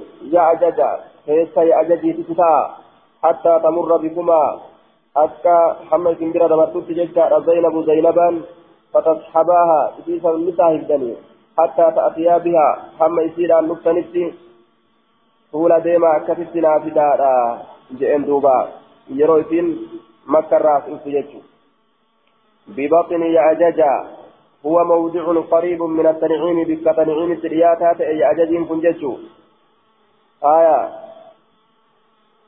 [1.27, 2.71] كيف يا أججي تتا
[3.23, 4.43] حتى تمر بكما
[5.15, 8.45] hamma isin bira dabartutti jechaadha zaynabu zaynabaan
[8.93, 11.19] fatasxabaaha isiisa nisaa higdanii
[11.57, 14.25] hattaa ta'atiyaa bihaa hamma isiidhaan dhuftanitti
[15.53, 17.31] fuula deemaa akkasitti naa fidaadha
[18.01, 18.57] je'en duuba
[19.19, 19.69] yeroo isiin
[20.27, 21.45] makkarraa dhuftu jechu
[22.69, 23.81] ببطن يأجج
[24.67, 29.17] هو موضع قريب من التنعيم بك تنعيم الترياتات يأجج فنججو.
[30.45, 30.91] آية.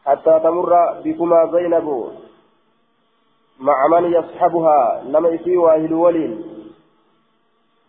[0.06, 0.72] حتى تمر
[1.04, 2.08] بكما زينب.
[3.60, 5.02] مع من يصحبها.
[5.04, 6.44] لما يسي واهل ولين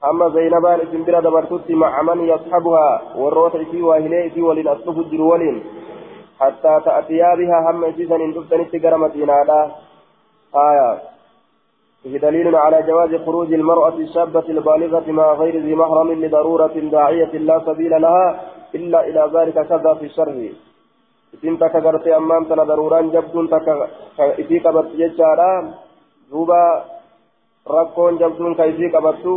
[0.10, 3.02] أما زينبان اسم بلا دبرتوتي مع من يصحبها.
[3.16, 5.64] والروت يسي واهلي يسي ولين أصلف الجر ولين
[6.40, 9.34] حتى تأتيا بها هم يسيسن إن دفتن استقر مدينة
[10.56, 11.15] آية.
[12.06, 17.58] فيه دليل على جواز خروج المرأة الشابة البالغة مع غير ذي محرم لضرورة داعية لا
[17.66, 18.28] سبيل لها
[18.76, 20.30] إلا إلى ذلك كذا في الشر
[21.36, 23.74] isin takka gartee ammaan tana daruuraan jabduun takka
[24.42, 25.50] isii qabattu jechaadha
[26.32, 26.62] duuba
[27.76, 29.34] rakkoon jabduun ka isii qabattu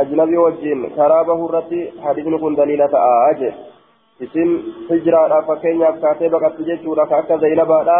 [0.00, 3.50] ajnabii wajjin karaa bahuu irratti hadisni kun daliila ta'a jedhe
[4.24, 4.50] isin
[4.88, 7.98] hijiraadhaaf fakkeenyaaf kaatee baqattu jechuudha ka akka zaynabaadha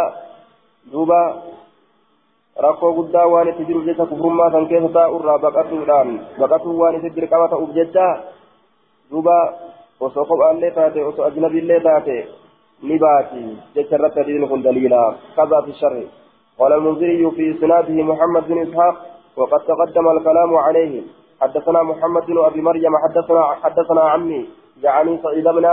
[0.92, 1.20] duuba
[2.66, 6.08] rakkoo guddaa waan itti jiruuf jecha kufrummaa san keessa taa'urraa baqatuudhaan
[6.40, 8.06] baqatuun waan itti dirqama ta'uuf jecha
[9.10, 9.36] duuba
[10.00, 12.16] osoo kophaallee taate osoo ajnabiillee taate
[12.82, 13.44] ni baati
[13.74, 15.02] jecha irratti hadiisni kun daliila
[15.36, 16.06] kaza fi sharri
[16.60, 18.96] قال المنذري في إسناده محمد بن إسحاق
[19.36, 21.02] وقد تقدم الكلام عليه
[21.40, 24.48] حدثنا محمد بن أبي مريم حدثنا حدثنا عمي
[24.82, 25.66] يعني سعيد بن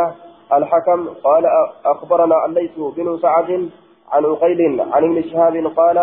[0.54, 1.44] الحكم قال
[1.86, 3.70] أخبرنا الليث بن سعد
[4.12, 5.98] عن عقيل عن ابن شهاب قال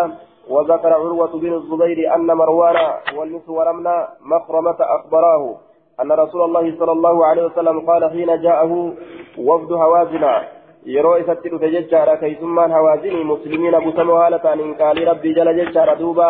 [0.49, 2.75] وذكر عروة بن الزبير أن مروان
[3.17, 3.87] والمسور من
[4.21, 5.55] مخرمة أخبراه
[6.01, 8.93] أن رسول الله صلى الله عليه وسلم قال حين جاءه
[9.37, 10.25] وفد هوازن
[10.85, 16.27] isatti dhufe jechaadha keeysummaan hawaasini muslimiin abusamoo haala ta'aniin qaalii rabbii jala jechaadha duuba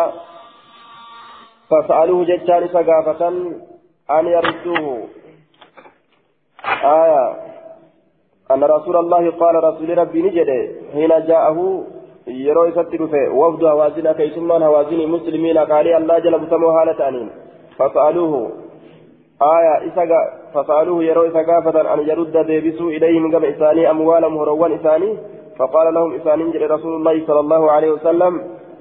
[1.68, 3.36] fasa'aluhu jechaan isa gaafatan
[4.08, 4.94] an yarudduuhu
[6.92, 7.24] aya
[8.48, 10.58] anna rasuula allahi qaala rasuuli rabbii ni jedhe
[10.94, 11.66] hiina jaa'ahu
[12.26, 17.30] isatti dhufe wafdu hawaasina keeysummaan hawaasini muslimiina qaalii allah jala busamoo haala ta'aniin
[17.78, 18.40] fasa'aluuhu
[19.38, 20.04] aya isa
[20.56, 25.16] فسألوه يروا إذا قافة أن يرد ديبسوا إليهم قبل إساني أموالهم هروان إساني
[25.58, 28.32] فقال لهم إساني جئ رسول الله صلى الله عليه وسلم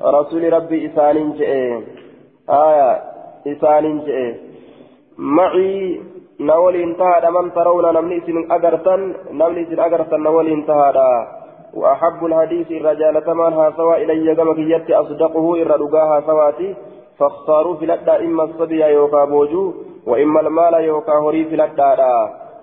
[0.03, 1.51] رسول ربي إساني جئ
[2.49, 2.91] آية
[3.47, 4.33] إساني جئ
[5.17, 6.01] معي
[6.39, 9.01] نولي انتهى من ترون نمني سن أجرتن
[9.39, 10.89] نمني سن أجرتن نولي انتهى
[11.75, 15.71] وأحب الحديث الرجال تمانها سوا إلي كما كيت أصدقه إر
[16.25, 16.75] سواتي
[17.19, 19.73] فاختاروا في لدى إما الصبي يوكا بوجو
[20.07, 21.91] وإما المال يوكا هوري في لدى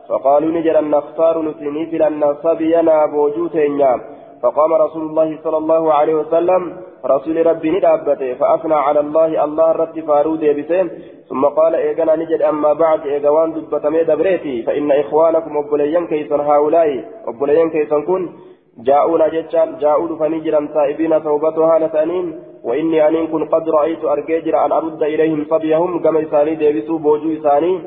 [0.08, 4.00] فقالوا نجر أن نختار نسيني في لأن صبينا بوجو تينيا.
[4.42, 10.00] فقام رسول الله صلى الله عليه وسلم رسول ربي ندابته فأثنى على الله الله رد
[10.00, 10.90] فارود بسين
[11.28, 17.70] ثم قال إيقنا نجد أما بعد إيقوان دبتمي دبريتي فإن إخوانكم أبليين كيسا هؤلاء أبليين
[17.70, 18.28] كيسا كن.
[18.78, 25.02] جاءونا جتان جاءوا فنجرا تائبين توبتها لتانين وإني أن كن قد رأيت أرجيجر أن أرد
[25.02, 27.80] إليهم صبيهم كما إساني ديبسوا بوجو إساني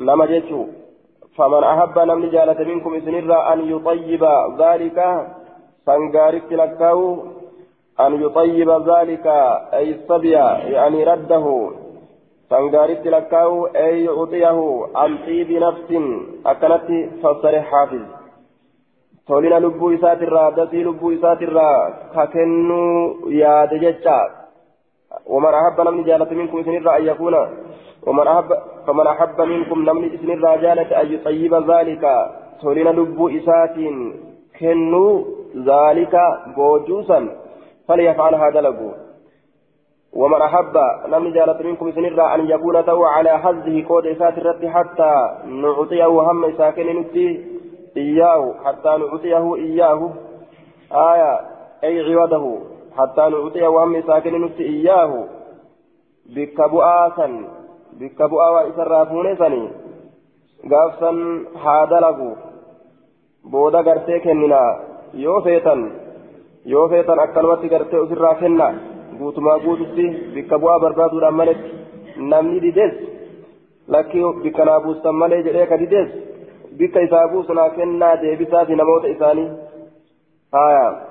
[0.00, 0.64] لما جتشو.
[1.36, 4.24] فمن أحب نمن جالة منكم إسنرا أن يطيب
[4.58, 4.98] ذلك
[5.86, 7.18] فانقارك لكاو
[8.00, 9.26] أن يطيب ذلك
[9.72, 10.30] أي الصبي
[10.76, 11.70] يعني رده
[12.50, 15.90] فانقارك لكاو أي يعطيه عن طيب نفس
[16.46, 18.15] أكلت فصرح حافظ.
[19.26, 21.78] Tolina lubbuu isaatirraa dasii lubbuu isaatirraa
[22.14, 24.18] ka kennuu yaade jecha.
[25.26, 27.34] ومن أحب نمني جالة منكم إذن أن يكون
[28.06, 28.48] ومن أحب
[28.86, 32.04] فمن أحب منكم نمني إذن جالة أن يطيب ذلك
[32.62, 33.76] تولين لبو إسات
[34.60, 35.24] كنوا
[35.56, 36.16] ذلك
[36.56, 37.28] بوجوسا
[37.88, 38.90] فليفعل هذا لبو
[40.12, 40.74] ومن أحب
[41.08, 45.12] نمني جالة منكم إذن أن يكون تو على حظه قود إسات الرد حتى
[45.46, 47.55] نعطيه هم ساكن نتي
[47.96, 50.00] إياه حتى نعطيه إياه
[50.92, 51.40] آية
[51.84, 52.58] أي عوده
[52.98, 55.24] حتى نعطيه وهم ساكن نفس إياه
[56.36, 57.28] بك بؤاسا
[58.00, 59.68] بك بؤا وإسرافون سني
[60.70, 61.10] قافسا
[61.66, 62.36] هذا له
[63.44, 64.62] بودا قرتي كننا
[65.24, 65.80] yoo feetan
[66.72, 68.66] yoo feetan akkanumatti gartee ofirraa kenna
[69.18, 71.70] guutumaa guututti bikka bu'aa barbaaduudhaan maletti
[72.32, 72.94] namni dides
[73.94, 76.10] lakkii bikka naa buustan malee jedhee ka dides
[76.78, 79.50] bikka isaa buusunaa kennaa deebisaati namoota isaanii.
[80.52, 81.06] Haya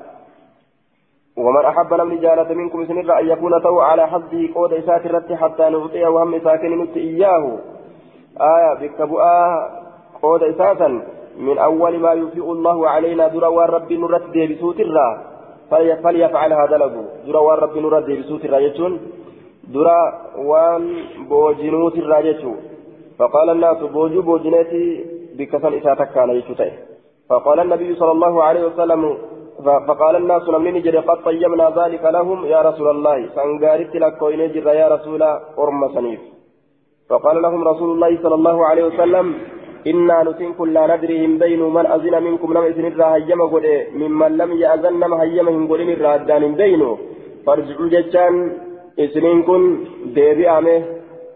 [1.38, 5.70] ومن أحب لم جالة منكم سنرى أن يكون تو على حظه قود إسات الرت حتى
[5.70, 7.58] نعطيه وهم ساكن نت إياه
[8.42, 9.70] آية بكبؤا
[10.22, 11.02] قود إساسا
[11.38, 15.22] من أول ما يوفئ الله علينا درا والرب نرد بسوت الرا
[16.04, 19.00] فليفعل هذا له درا والرب نرد بسوت الرا يجون
[19.74, 20.02] درا
[20.38, 20.84] وان
[21.30, 22.58] بوجنوت الرا يجون
[23.20, 25.06] فقال الناس بوجو بوجنتي
[25.38, 26.72] بكسل إساتك كان يشتئ
[27.30, 29.18] فقال النبي صلى الله عليه وسلم
[29.88, 34.88] فقال الناس لم نجد قد طيبنا ذلك لهم يا رسول الله فانقارت لك وينجر يا
[34.96, 35.22] رسول
[35.64, 36.20] أرم سنيف.
[37.10, 39.34] فقال لهم رسول الله صلى الله عليه وسلم
[39.88, 43.66] إنا نسين كل ندري بين من أذن منكم نم إذن هيما قد
[44.02, 45.04] ممن لم يأذن
[45.48, 46.98] هم قد الرا أدان بينه.
[47.46, 48.36] فارجعوا جتان
[49.00, 49.64] إذن كن
[50.16, 50.84] ديبي أمه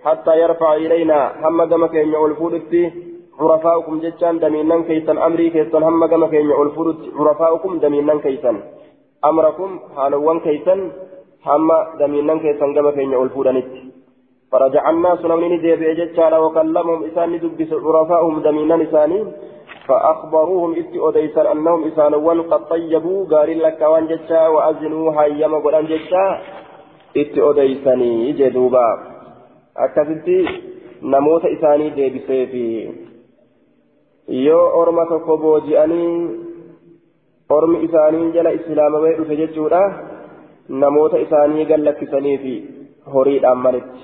[0.05, 2.31] حتى يرفع إلينا هم كما كان يقول
[3.39, 8.57] عرفاؤكم جتان دمينان كيسان أمري كيسان هم كما كين الفرد عرفاؤكم دمينان كيسان
[9.29, 10.79] أمركم حالوان كيسان
[11.99, 13.89] damiinnan keessan gama keenya ol fuudhanitti.
[14.51, 19.27] فرجع الناس نمني ديبي جتشالا وكلمهم إسان دبس عرفاءهم دمينا إسانين
[19.87, 26.25] فأخبروهم إتي أديسا أنهم إسانوان قد طيبوا قال لك وان جتشا وأزنوا هيما قلان جتشا
[27.17, 27.41] إتي
[28.39, 28.87] جدوبا
[29.77, 30.39] أكثرتي
[31.03, 32.65] نموت إساني ديبسي في
[34.29, 36.39] yoo orma tokko booji'anii
[37.49, 39.79] ormi isaanii jala islaamamee dhufe jechuudha
[40.83, 42.53] namoota isaanii gallakkisanii fi
[43.13, 44.03] horiidhaan malitti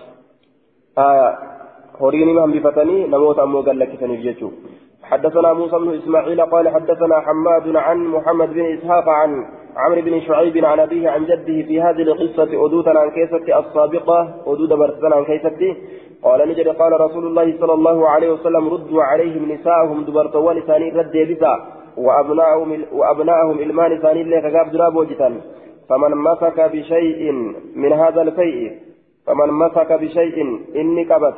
[2.00, 4.74] horiin hambifatanii namoota ammoo gallakkisaniif jechuudha
[5.06, 10.66] حدثنا موسى بن اسماعيل قال حدثنا حماد عن محمد بن اسحاق عن عمرو بن شعيب
[10.66, 15.76] عن ابيه عن جده في هذه القصة ادوتا عن كيسه السابقه ادود برسنا عن كيسه
[16.24, 21.18] قال نجد قال رسول الله صلى الله عليه وسلم ردوا عليهم نساءهم دبرتوان ثاني رد
[21.30, 21.54] بسا
[21.98, 25.42] وابناءهم وابناءهم إلمان ثاني لك غاب دراب وجتان.
[25.90, 27.32] فمن مسك بشيء
[27.76, 28.80] من هذا الفيء
[29.26, 30.38] فمن مسك بشيء
[30.76, 31.38] إني كبت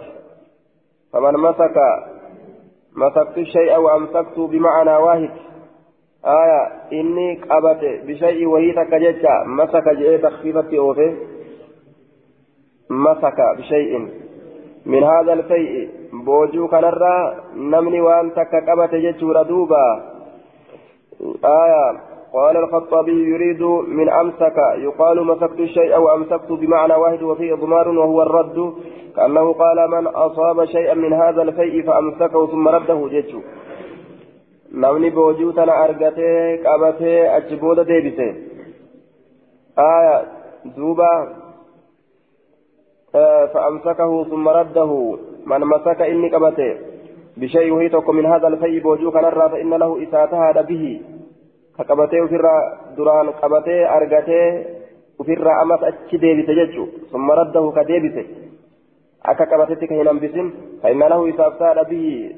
[1.14, 1.78] فمن مسك
[2.96, 5.30] مسكت الشيء وأمسكت بمعنى واحد.
[6.26, 6.62] آية
[6.94, 11.16] إني قبت بشيء وهي تكجتة مسك جئ تخفيفة أوفي.
[12.90, 14.10] مسك بشيء.
[14.92, 15.90] من هذا الفيء
[16.26, 17.18] بوجو كنرى
[17.56, 19.88] نمني وأن تكقبت جتشور دوبا.
[21.46, 21.86] آية
[22.34, 23.64] قال الخطابي يريد
[24.00, 28.74] من أمسك يقال مسكت الشيء أو أمسكت بمعنى واحد وفيه إضمار وهو الرد
[29.16, 33.42] كأنه قال من أصاب شيئا من هذا الفيء فأمسكه ثم رده جتشو
[34.72, 38.26] namni boojuu tana argatee qabatee achi booda deebise
[39.84, 40.16] aya
[43.54, 45.18] فأمسكه ثم رده.
[45.46, 46.78] من مسك إني قبته
[47.38, 51.02] بشيء وهي من هذا الفي بوجو كان فإن له إساتها به
[51.78, 52.46] كقبته وفر
[52.98, 54.66] دران قبته أرغته
[55.20, 56.86] وفر أمس أتش ديبته ججو.
[57.12, 58.26] ثم رده كديبته.
[59.26, 60.48] أكا قبتك هنم بسم
[60.84, 62.36] فإن له إساتها به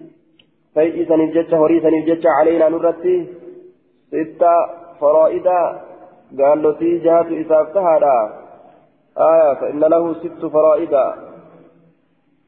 [0.73, 3.27] فيئ سنف جج هري سنف جج علينا نرتي.
[4.11, 4.53] ستة
[4.99, 5.47] فرائد.
[6.37, 7.99] قال له تي جهة إساتها
[9.19, 10.93] آية فإن له ست فرائد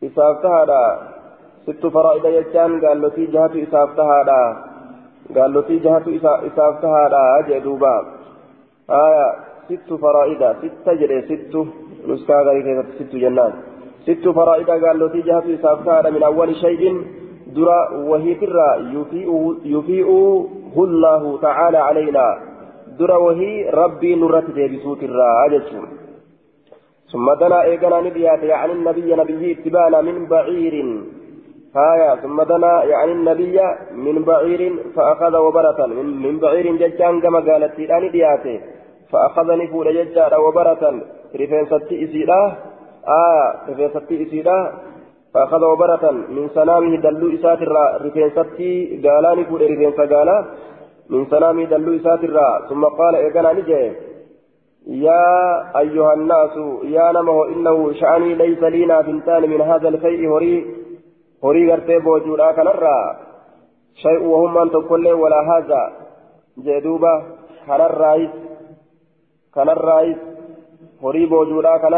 [0.03, 0.99] إسافتها
[1.67, 4.23] ست فرائد يجان قال له في جهة إسافتها
[5.35, 6.03] قال له في جهة
[6.47, 8.05] إسافتها جدوبا
[8.89, 9.35] آية
[9.69, 11.55] ست فرائد ست جري ست
[12.07, 13.53] نسكا غير ست جنات
[14.03, 17.01] ست فرائد قال له في جهة إسافتها من أول شيء.
[17.55, 20.09] درا وهي ترى يفيء يفيء
[20.77, 22.37] الله تعالى علينا.
[22.99, 25.31] درا وهي ربي نرت بسوت الرا
[27.11, 30.75] ثم دنا إيقنا نبيات يعني النبي نبي اتبانا من بعير.
[31.75, 33.59] هايا ثم دنا يعني النبي
[34.05, 34.61] من بعير
[34.95, 38.59] فأخذ وبرة من, بعير ججان كما قالت تيراني دياته
[39.11, 40.83] فأخذني فول ججان وبرة
[41.35, 42.41] رفين ستي إسيرا
[43.07, 44.57] آية رفين ستي إسيرا
[45.33, 47.85] فأخذ وبرة من سنامه دلو إسات الرا.
[48.03, 48.71] رفين ستي
[49.03, 50.37] قالاني فول رفين سقالا
[51.09, 52.49] من سنامه دلو إسات الرا.
[52.69, 54.10] ثم قال إيقنا نجي.
[54.87, 60.75] يا أيها الناس يا نمه إنه شأني ليس لنا بنتان من هذا الفيء هري
[61.43, 63.17] هري غرتي بوجودا كنرى
[63.95, 65.91] شيء وهم أن تقول ولا هذا.
[66.57, 67.23] جدوبة
[67.67, 68.29] كان الرئيس
[69.55, 70.17] كان الرئيس
[71.03, 71.93] هري بوجودا كان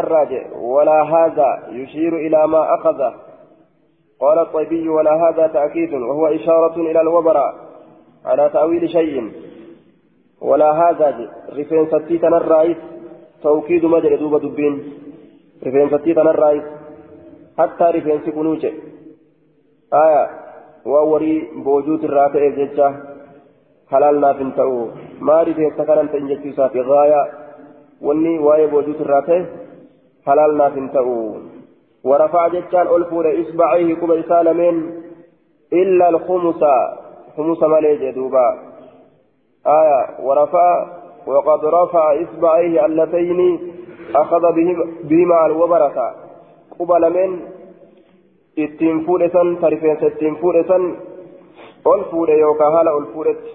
[0.56, 1.64] ولا هذا.
[1.70, 3.00] يشير إلى ما أخذ.
[4.22, 5.94] قال الطيبي ولا هذا تأكيد.
[5.94, 7.38] وهو إشارة إلى الوبر
[8.26, 9.32] على تأويل شيء.
[10.44, 11.08] ولا هذا
[11.58, 12.78] رفين ستي الرئيس
[13.44, 14.74] توكيد مجرى دوبا دبين.
[15.66, 16.64] رفين ستي الرئيس
[17.60, 18.74] حتى رفين سكنوجه
[19.94, 20.24] آية.
[20.86, 22.94] ووري بوجود الرافع ججة
[23.92, 24.88] حلال نافن تأو.
[25.22, 27.24] ما رفين سكنا تنجتي سافي غاية.
[28.02, 29.46] وني وأي بوجود الرافع.
[30.28, 31.36] حلال نافن تأو.
[32.04, 34.76] ورفع ججان ألفور إصبعيه كما إسالمين.
[35.74, 36.64] إلا الخمس.
[37.38, 38.73] خمس مالي دوبا.
[39.68, 40.86] آية ورفع
[41.28, 43.60] وقد رفع إصبعيه اللتين
[44.16, 44.42] أخذ
[45.04, 46.16] بهما الوبرة
[46.80, 47.40] قبل من
[48.58, 50.84] ittiin fuudhe san ta rifeensa ittiin fuudhe san
[51.86, 53.52] ol fuudhe yookaan haala ol fuudhetti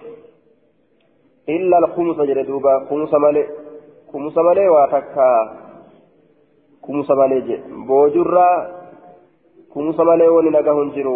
[1.55, 3.47] illa alkumusa jedhe duuba kumusa malee
[4.11, 5.27] kumusa malee waa takka
[6.83, 8.57] kumusa malee jedhe boojurraa
[9.73, 11.15] kumusa malee wani nagahu hin jiru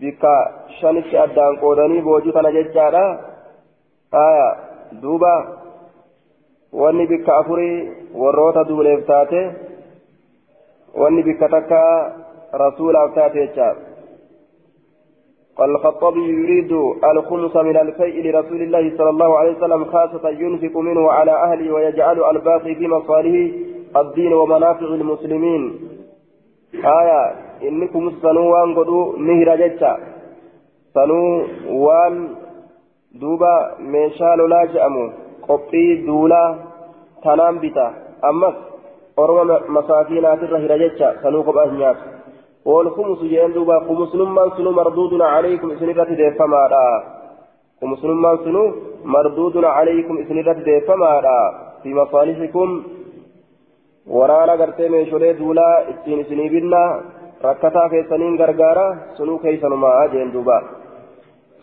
[0.00, 0.34] bikka
[0.80, 3.04] shanitti addaan qoodanii boojuu tana jechaadha
[4.12, 4.56] aya
[5.02, 5.34] duuba.
[6.72, 9.42] Wanni bikka afurii warroota duuleef taate.
[10.94, 11.80] Wanni bikka takka
[12.52, 13.88] rasuulaaf taate jecha.
[15.58, 16.72] قال يريد
[17.04, 22.30] الخمس من الفيء لرسول الله صلى الله عليه وسلم خاصة ينفق منه على أهله ويجعل
[22.30, 23.54] الباقي في مصالح
[23.96, 25.88] الدين ومنافع المسلمين
[26.74, 27.34] آية
[27.68, 29.98] إنكم سنو وان قدو نهر جتا
[30.94, 31.42] سنو
[33.18, 35.10] وان دوبا ميشال لا جأمو
[35.48, 36.54] قبطي دولا
[37.24, 37.86] تنام بتا
[38.24, 38.54] أمس
[39.18, 41.96] أرمى مساكينات الرهر جتا سنو قبأه نيات
[42.64, 46.62] والخمس جين دوبا خمس نمان سنو مردود عليكم إسنرة ديفما
[47.80, 48.64] خمس نمان سنو
[49.04, 51.12] مردود عليكم إسنرة ديفما
[51.82, 52.68] في مصالحكم
[54.16, 56.78] waraana gartee meeshoolee duulaa ittiin isinii binna
[57.46, 60.62] rakkataa keessaniin gargaara sunuu keeysanumaa jeen duuba.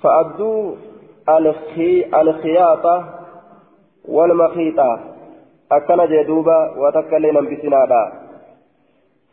[0.01, 0.94] Fa'adduu alkhiyaaxa
[6.07, 8.25] jee duuba waa takka illee nambisinaadha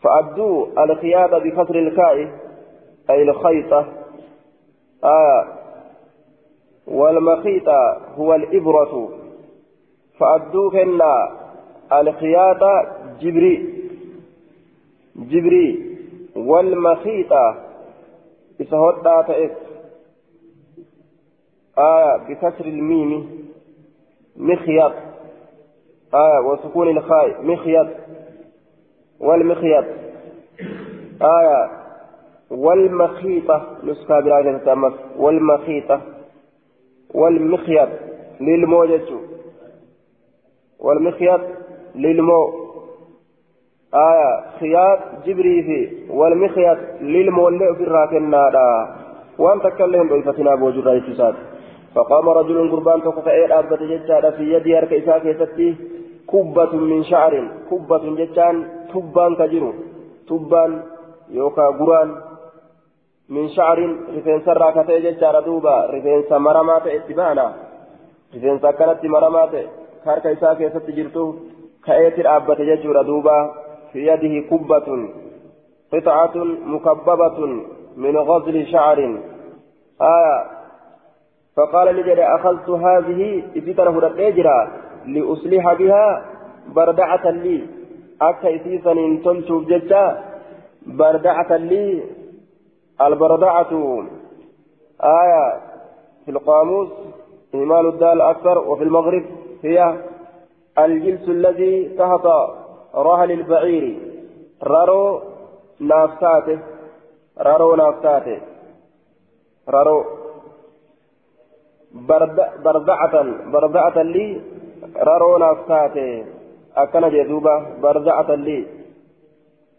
[0.03, 2.29] فأدوا الخياطة بكسر الكاء
[3.11, 3.87] أي الخيطة
[5.05, 5.47] آه
[6.87, 9.09] والمخيطة هو الإبرة.
[10.19, 11.31] فأدوا كنا
[11.93, 12.87] الخياطة
[13.21, 13.75] جبري
[15.17, 15.97] جبري
[16.37, 17.55] والمخيطة
[18.61, 19.51] إسهود تأس
[21.79, 23.49] آية بكسر الميم.
[24.37, 24.93] مخيط.
[26.15, 27.87] آية وسكون الخاء مخيط.
[29.21, 29.85] والمخيط.
[31.23, 31.71] آية
[32.51, 33.67] والمخيطة.
[33.85, 36.01] نسخة براجة تامس والمخيطة.
[37.15, 37.89] والمخيط.
[38.41, 39.19] للموجة.
[40.81, 41.41] والمخيط.
[41.95, 42.53] للمو.
[43.95, 44.99] آية خياط.
[45.27, 46.79] جبري في والمخيط.
[47.01, 48.39] للمولع في الراكنة.
[49.39, 51.21] وان تكلم بإفتنا بوجود رئيس
[51.95, 55.25] فقام رجل قربان تقطع أبت ججارة في يد يرك إساك
[56.31, 57.33] كبة من شعر
[57.71, 58.57] كبة ججان
[58.93, 59.73] تبان كجرو
[60.29, 60.73] تبان
[61.31, 62.09] يوكا قران
[63.35, 63.79] من شعر
[64.17, 67.47] رفين سرى كتئ ججارة دوبا رفين سمرمات اتبانا
[68.35, 69.55] رفين سكنت مرمات
[70.05, 70.61] كارك إساك
[70.97, 71.25] جرتو
[71.85, 73.39] كأيت أبت ججورة دوبا
[73.93, 74.89] في يده كبة
[75.93, 76.37] قطعة
[76.75, 77.39] مكببة
[77.97, 78.99] من غزل شعر.
[80.01, 80.62] آية
[81.57, 84.69] فقال لجد أخذت هذه إذا الأجرى
[85.07, 86.25] لأصلح بها
[86.69, 87.67] بردعة لي.
[88.23, 88.95] أكا إسيسا
[89.25, 90.25] تلتوب ججا
[90.87, 92.03] بردعة لي
[93.01, 93.73] البردعة.
[95.01, 95.61] آية
[96.25, 96.89] في القاموس
[97.55, 99.25] إهمال الدال أكثر وفي المغرب
[99.63, 99.97] هي
[100.79, 102.27] الجلس الذي تحت
[102.95, 103.99] رهل البعير.
[104.63, 105.21] رارو
[105.81, 106.59] نافتاته
[107.39, 108.41] رارو نافتاته.
[109.69, 110.22] رارو
[111.95, 113.15] بردعة
[113.53, 114.41] بردعة لي
[114.97, 116.25] رارو نافتاته
[116.77, 118.67] أكن جدوبة بردعة لي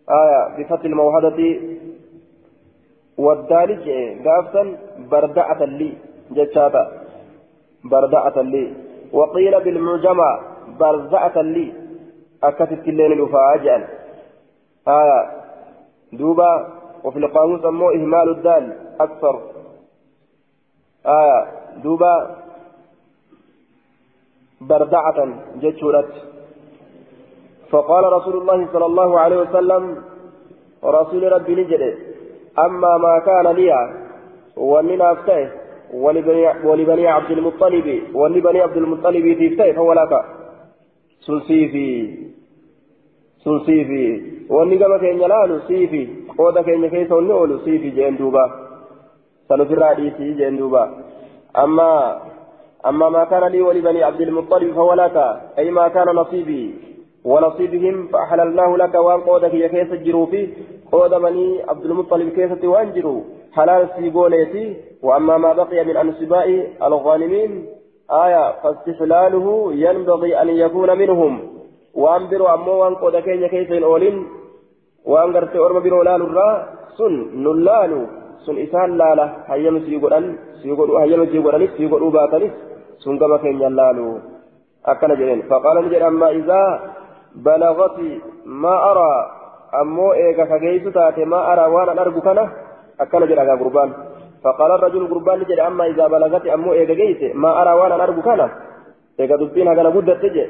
[0.09, 1.39] آية بفتح الموحدة
[3.17, 3.89] والدالج
[4.27, 4.77] قافتا
[5.11, 5.93] بردعة لي
[6.31, 6.91] جتشاتا
[7.83, 8.73] بردعة لي
[9.13, 10.39] وقيل بالمعجمة
[10.79, 11.73] بردعة لي
[12.43, 13.87] أكتت الليل الوفاء
[14.87, 15.31] آية
[16.13, 16.67] دوبا
[17.03, 19.52] وفي القاموس أمو إهمال الدال أكثر
[21.05, 21.47] آية
[21.83, 22.35] دوبا
[24.61, 25.27] بردعة
[25.61, 26.11] جتشورت
[27.69, 30.03] فقال رسول الله صلى الله عليه وسلم
[30.83, 31.97] رسول ربي نجد
[32.59, 33.93] أما ما كان لي
[34.57, 35.51] ومن أفتاه
[36.63, 40.25] ولبني, عبد المطلب ولبني عبد المطلب تفتاه فهو لك
[41.19, 42.17] سنسيفي
[43.43, 47.91] سنسيفي wanni gama keenya laalu siifi qooda keenya keessa wanni oolu siifi
[49.53, 50.85] sanufirraa dhiisii jeen duuba.
[51.53, 51.89] Amma
[52.83, 55.17] أما ما كان لي ولبني عبد المطلب فهو لك
[55.57, 56.75] أي ما كان نصيبي
[57.25, 60.49] ونصيبهم فأحللناه لك وان قودك يا كيس الجروفي
[60.91, 63.21] قود بني عبد المطلب كيسة وانجروا
[63.53, 66.47] حلال سيقوليتي وأما ما بقي من أنصباء
[66.87, 67.65] الغانمين
[68.11, 71.33] آية فاستحلاله ينبغي أن يكون منهم
[71.93, 74.27] وأن بروا أمو وان قودك يا كيس الأولين
[75.05, 76.49] وأن قرت بروا لالو الرا
[76.97, 78.01] سن نلالو
[78.46, 80.24] سن إسان لالا هيم سيقولن
[80.62, 82.52] سيقولوا هيم سيقولن سيقولوا باتنس
[83.04, 84.06] سن كما كين يلالو
[84.86, 86.62] أكن جرين فقال نجر أما إذا
[87.34, 87.98] بلغت
[88.62, 89.12] ما أرى
[89.80, 92.44] أمو إيغا كجيس تاتي ما أرى وأنا أرجو كنا
[93.00, 93.90] أكل جرى قربان
[94.44, 98.48] فقال الرجل قربان لجل أما إذا بلغت أمو إيغا جيس ما أرى وأنا أرجو كنا
[99.20, 100.44] إيغا دبين هكذا قد تجي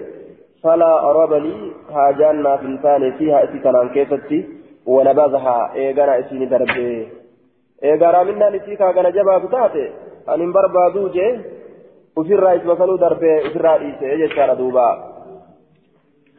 [0.62, 4.38] فلا أراب لي هاجان ما في الثاني فيها إتي كنان كيفتي
[4.86, 5.58] ونبذها
[7.83, 9.91] دربي إيغا رامنا نسيكا كان جبا فتاتي
[10.29, 11.39] أن بربادو جي
[12.17, 14.89] وفي إسمسلو دربي وفي الرئيس يجي دوبا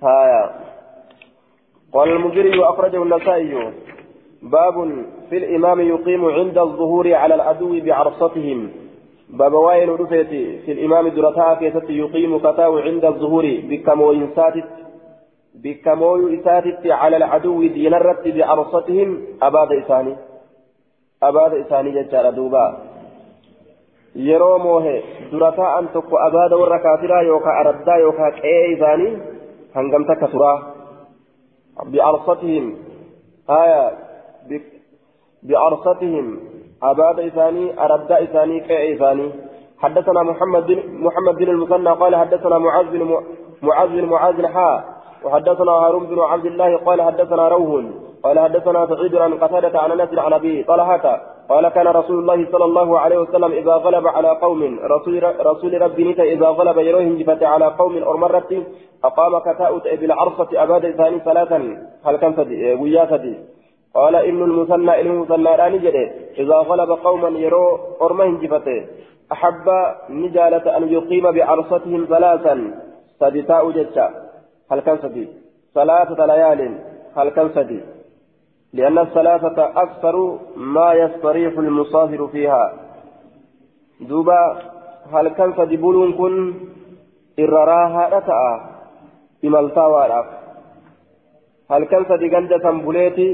[0.02, 0.50] هايا
[1.92, 3.72] قال المجري وأخرجه النسائي
[4.42, 8.70] باب في الإمام يقيم عند الظهور على العدو بعرصتهم
[9.30, 14.70] باب وائل رفيتي في الإمام درتاء كيست يقيم كتاو عند الظهور بكمو إنساتت
[15.54, 20.16] بكمو إساتت على العدو دين الرد بعرصتهم أباد إساني
[21.28, 22.66] أباد إساني ججار دوبا
[25.58, 29.12] ta'an tokko abaada warra kaafiraa yookaan araddaa yookaan qe'ee isaanii
[29.74, 30.58] hangam takka turaa
[31.90, 32.66] bi'arsatihim
[33.48, 33.82] haya
[35.42, 36.26] bi'arsatihim
[36.90, 39.32] abaada isaanii araddaa isaanii qe'ee isaanii
[39.84, 43.02] حدثنا محمد بن محمد بن المثنى قال حدثنا معاذ بن
[43.62, 44.84] معاذ بن معاذ حاء
[45.24, 47.84] وحدثنا هارون بن عبد الله قال حدثنا روح
[48.24, 52.64] قال حدثنا سعيد عن قتادة عن أنس عن أبي طلحة قال كان رسول الله صلى
[52.64, 57.42] الله عليه وسلم إذا غلب على قوم رسول رسول ربي نتا إذا غلب يروهم جفت
[57.42, 58.52] على قوم أو مرت
[59.04, 61.58] اقام كتاؤت بالعرصة اباد ثاني ثلاثا
[62.04, 63.04] هل كان فدي ويا
[63.94, 68.86] قال ابن المثنى ابن المثنى راني جده إذا غلب قوما يرو ارمهم جفته
[69.32, 69.66] أحب
[70.10, 72.54] نجالة أن يقيم بعرصتهم ثلاثا.
[73.20, 74.10] سدتاء جتا.
[74.70, 75.28] هل كان فدي
[75.74, 76.78] ثلاثة ليال.
[77.16, 77.80] هل كان فدي
[78.74, 82.72] لأن الثلاثة أكثر ما يستريح المسافر فيها.
[84.00, 84.42] دوبا
[85.12, 86.54] هل كان فدبولون كن
[87.38, 88.40] إرراها رتأ
[89.44, 90.26] إمالتا وراف
[91.70, 93.28] هل كان فدي جنجة تنبوليتي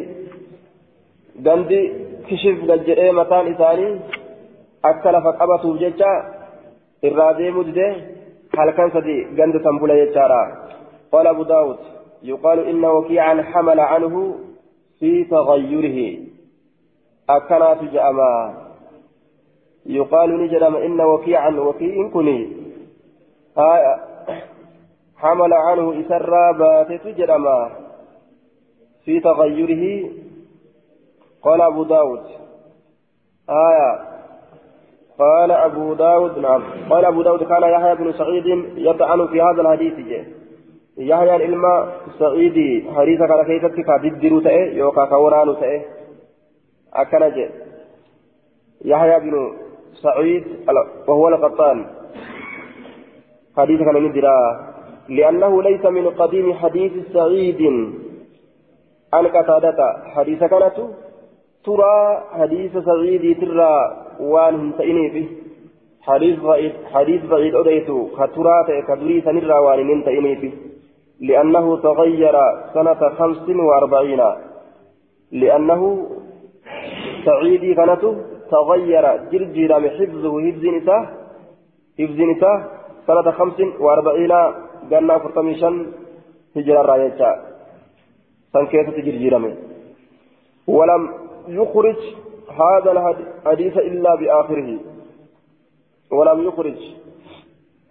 [1.37, 1.83] جندي
[2.29, 4.01] كشف ججئي متان إساني
[4.85, 6.13] أكل فقبته ججا
[7.05, 7.91] إرادي مجده
[8.59, 10.43] هل كان فدي جنجة تنبولي ججارا
[11.13, 11.79] قال أبو داود
[12.23, 14.35] يقال إن وكيعا حمل عنه
[15.01, 16.19] في تغيره.
[17.31, 18.55] أكنات جأما.
[19.87, 22.53] يقال نجرم إن وكيعا وكيء كني.
[23.59, 23.97] آية
[25.17, 27.71] حمل عنه إسرى باتت جرما.
[29.05, 30.11] في تغيره.
[31.43, 32.23] قال أبو داود.
[33.51, 34.11] آية.
[35.19, 36.63] قال أبو داود نعم.
[36.91, 38.47] قال أبو داود كان يحيى بن سعيد
[38.77, 39.95] يطعن في هذا الحديث.
[39.95, 40.40] جه
[41.01, 45.81] يحيى الإلما سعيدي حديث كان كيست كددرو تأه يوكا كورانو تأه
[46.95, 47.37] أكنج
[48.85, 49.35] يحيى بن
[50.03, 50.45] سعيد
[51.09, 51.87] وهو القطان
[53.57, 54.37] حديث كان ندرا
[55.09, 57.61] لأنه ليس من قديم حديث سعيد
[59.13, 60.77] عن قتادة حديث كانت
[61.65, 63.73] ترى حديث سعيد ترى
[64.21, 65.29] وان هم تئني
[66.01, 70.03] حديث بعيد حديث بعيد أديتو كترى كدري سنرى وان هم
[70.41, 70.70] فيه
[71.21, 72.37] لأنه تغير
[72.75, 74.23] سنة خمس وأربعين.
[75.33, 76.07] لأنه
[77.25, 78.03] سعيدي كانت
[78.51, 79.05] تغير
[79.79, 81.03] من حفظه حفظ نساء
[81.99, 82.57] حفظ نساء
[83.07, 84.33] سنة خمس وأربعين.
[84.91, 85.87] قلنا فرطميشا
[86.57, 87.31] هجرة رايجا
[88.53, 89.55] سنكيسة جرجير من
[90.67, 91.03] ولم
[91.49, 92.01] يخرج
[92.61, 94.79] هذا الحديث إلا بآخره.
[96.11, 96.81] ولم يخرج.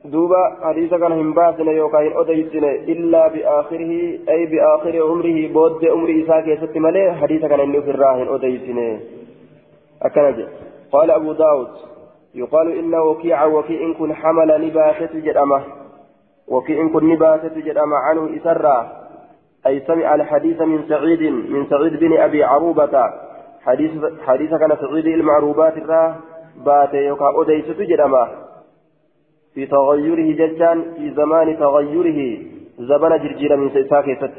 [0.06, 3.92] دوبا حديث كان هم باسنا يوكا هن أديسنا إلا بآخره
[4.30, 9.00] أي بآخر عمره بود عمره إساء كيست ملي حديث كان إنه في الراهن أديسنا
[10.02, 10.46] أكنج
[10.92, 11.68] قال أبو داود
[12.36, 15.62] يقال إن وكيع وكيع كن حمل نباتة جدأمة
[16.48, 18.92] وكيع كن نباتة جدأمة عنه إسرا
[19.68, 23.10] أي سمع الحديث من سعيد من سعيد بن أبي عروبة
[23.66, 23.92] حديث
[24.28, 26.16] حديث كان سعيد المعروبات الراه
[26.66, 28.49] بات يوكا أديسة جدأمة
[29.60, 32.20] في تغيره ججان في زمان تغيره
[32.90, 34.32] زبن جرجير من ساكتة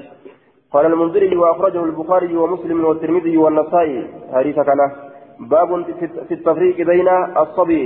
[0.72, 4.80] قال المنذري وأخرجه البخاري ومسلم والترمذي والنسائي حديث kana.
[5.40, 5.84] باب
[6.28, 7.08] في التفريق بين
[7.42, 7.84] الصبي.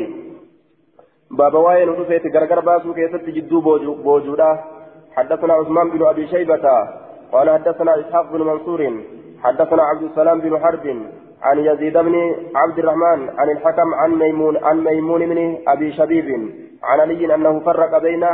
[1.31, 3.61] باب waa'ee ترفيت gargar baasuu keessatti je'e duuba
[4.05, 4.51] boojuudha.
[5.17, 6.67] حدثنا عثمان بن أبي شيبة.
[7.33, 8.81] قال حدثنا إسحاق بن منصور.
[9.43, 10.87] حدثنا عبد السلام بن حرب.
[11.43, 12.15] عن يزيد بن
[12.55, 16.29] عبد الرحمن عن الحكم عن ميمون عن ميمون بن أبي شبيب.
[16.89, 18.25] عن علي أنه فرق بين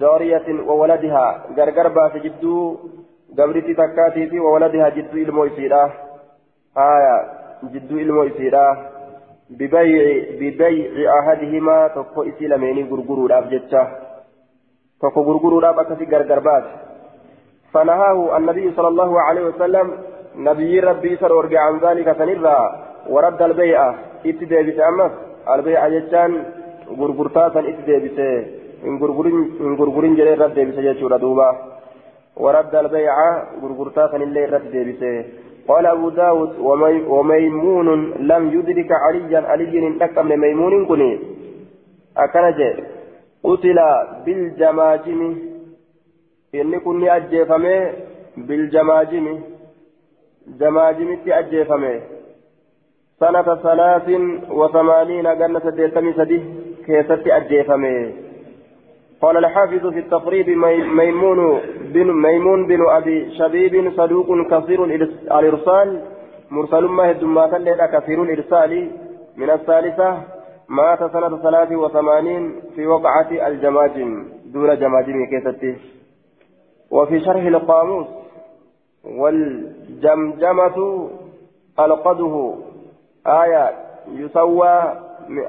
[0.00, 1.26] جارية وولدها.
[1.56, 2.76] gargar baase je'e duuba
[3.38, 5.84] قبرتي تكاتي وولدها جدو المويسيرة
[6.78, 7.16] آية
[7.72, 8.66] جدو المويسيرة
[9.50, 10.04] ببيع
[10.40, 13.82] ببيع أحدهما تقو إسي لميني غرغرو راب جتة
[15.00, 16.64] تقو غرغرو راب أكسي غرغر باس.
[17.72, 19.86] فنهاه النبي صلى الله عليه وسلم
[20.36, 22.58] نبي ربي سر ورجع عن ذلك سنرى
[23.08, 23.94] ورد البيعة
[24.26, 25.12] اتدى بتأمس
[25.54, 26.44] البيعة جتان
[27.00, 28.26] gurgurtaa san itti deebise
[28.84, 28.98] hin
[29.78, 31.48] gurgurin jedhee irratti deebise jechuudha duuba.
[32.36, 33.16] ورد البيع
[33.62, 35.24] غرغرتا فنلي رد ديبسه
[35.68, 37.88] قال أبو داود ومي وميمون
[38.30, 41.18] لم يدرك عليا علي انتقم ميمون كني
[42.16, 42.60] أكنج
[43.44, 43.78] قتل
[44.24, 45.20] بالجماجم
[46.54, 47.76] إني كني أجيفمي
[48.36, 49.26] بالجماجم
[50.60, 52.00] جماجمت أجيفمه
[53.20, 54.08] سنة ثلاث
[54.50, 58.12] وثمانين jenna digdamii sadii keessatti ajjeefame
[59.22, 60.48] قال الحافظ في التقريب
[60.98, 61.60] ميمون
[61.94, 66.00] بن ميمون بن أبي شبيب صدوق كثير الإرسال
[66.50, 67.54] مرسل maa heddummaata
[67.94, 68.90] كثير الإرسال.
[69.36, 70.18] من الثالثة
[70.68, 75.76] مات سنة ثلاث وثمانين في وقعة الجماجم duula جماجم keessatti.
[76.90, 78.06] وفي شرح القاموس
[79.04, 81.08] والجمجمة
[81.80, 82.54] ألقده
[83.26, 83.70] آية
[84.12, 84.94] يسوى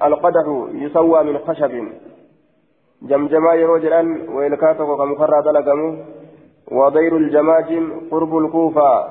[0.03, 1.87] القدح يسوى من خشب.
[3.01, 5.95] جمجما يروجلا ويلكاتك كمخرى دلقمو
[6.71, 9.07] وضير الجماجم قرب الكوفة.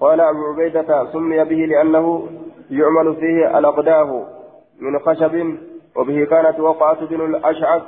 [0.00, 2.28] قال أبو عبيدة سمي به لأنه
[2.70, 4.26] يعمل فيه الأقداه
[4.80, 5.56] من خشب
[5.96, 7.82] وبه كانت وقعة بن الأشعث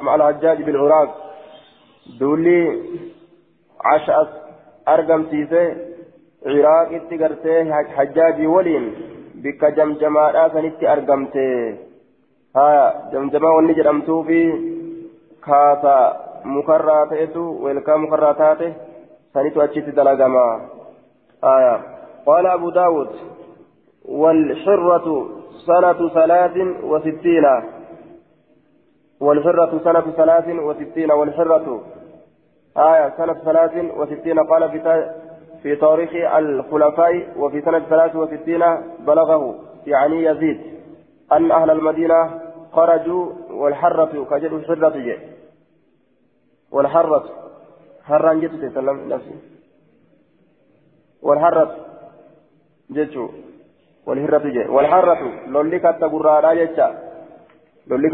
[0.00, 1.14] مع الحجاج بن عراق.
[2.20, 2.82] دولي
[3.84, 4.28] عشعث
[4.88, 5.76] أرقم سيسي
[6.46, 9.13] عراق اتقرتي حجاجي ولين.
[9.44, 11.50] بك جمجما آسنت أرقمتي
[12.56, 14.40] ها جمجما ونجر أمتو في
[15.46, 15.96] كاسا
[16.44, 18.60] مكررات إتو ويلكا مكررات
[19.34, 20.46] سنتو أتشت دلقما
[21.44, 21.76] آية
[22.26, 23.10] قال أبو داود
[24.04, 25.06] والحرة
[25.66, 27.46] سنة ثلاث وستين
[29.20, 31.80] والحرة سنة ثلاث وستين والحرة
[32.76, 34.62] آية سنة ثلاث وستين قال
[35.64, 38.62] في تاريخ الخلفاء وفي سنة ثلاث وستين
[39.00, 39.54] بلغه
[39.86, 40.60] يعني يزيد
[41.32, 42.40] أن أهل المدينة
[42.72, 45.18] خرجوا والحرة كجد الحرة
[46.70, 47.24] والحرة
[48.04, 49.34] حرا جت تسلم نفسي.
[51.22, 51.76] والحرة
[52.90, 53.28] جتشو
[54.06, 54.64] والهرة جي.
[54.68, 56.88] والحرة لولي كتا قرادا جتشا
[57.86, 58.10] لولي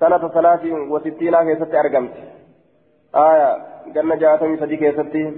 [0.00, 2.14] سنة ثلاث وستين كيست أرقمت
[3.16, 3.56] آية
[3.94, 5.32] جنة جاءتني سدي كيستي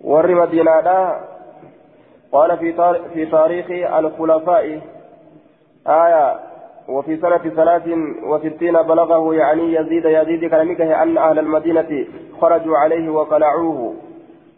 [0.00, 0.80] ور مدينة
[2.32, 2.72] قال في
[3.14, 4.80] في تاريخ الخلفاء
[5.86, 6.40] آية
[6.88, 7.82] وفي سنة ثلاث
[8.22, 12.06] وستين بلغه يعني يزيد يزيد كلامك أن أهل المدينة
[12.40, 13.94] خرجوا عليه وقلعوه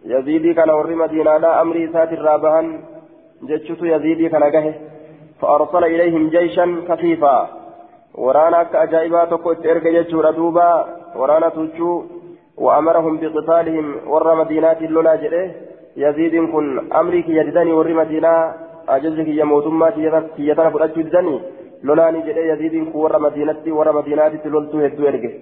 [0.04, 2.80] يزيدي كان ور مدينة لا أمري سات الرابهن
[3.42, 4.74] جتشت يزيدي كان
[5.40, 7.59] فأرسل إليهم جيشا كثيفا
[8.14, 10.70] ورانا كأجائبا تقول ترك جتشورا دوبا
[11.16, 12.04] ورانا تجو
[12.56, 15.50] وأمرهم بقتالهم ور مدينات اللولا جده
[15.96, 18.32] يزيد كن أمري كي يددني ور مدينة
[18.88, 21.36] أجزك يموتما كي يتنا فرأجو ددني
[21.86, 25.32] لولاني جده يزيد كن ور مدينة ور مدينات تلولتو هدو إرقه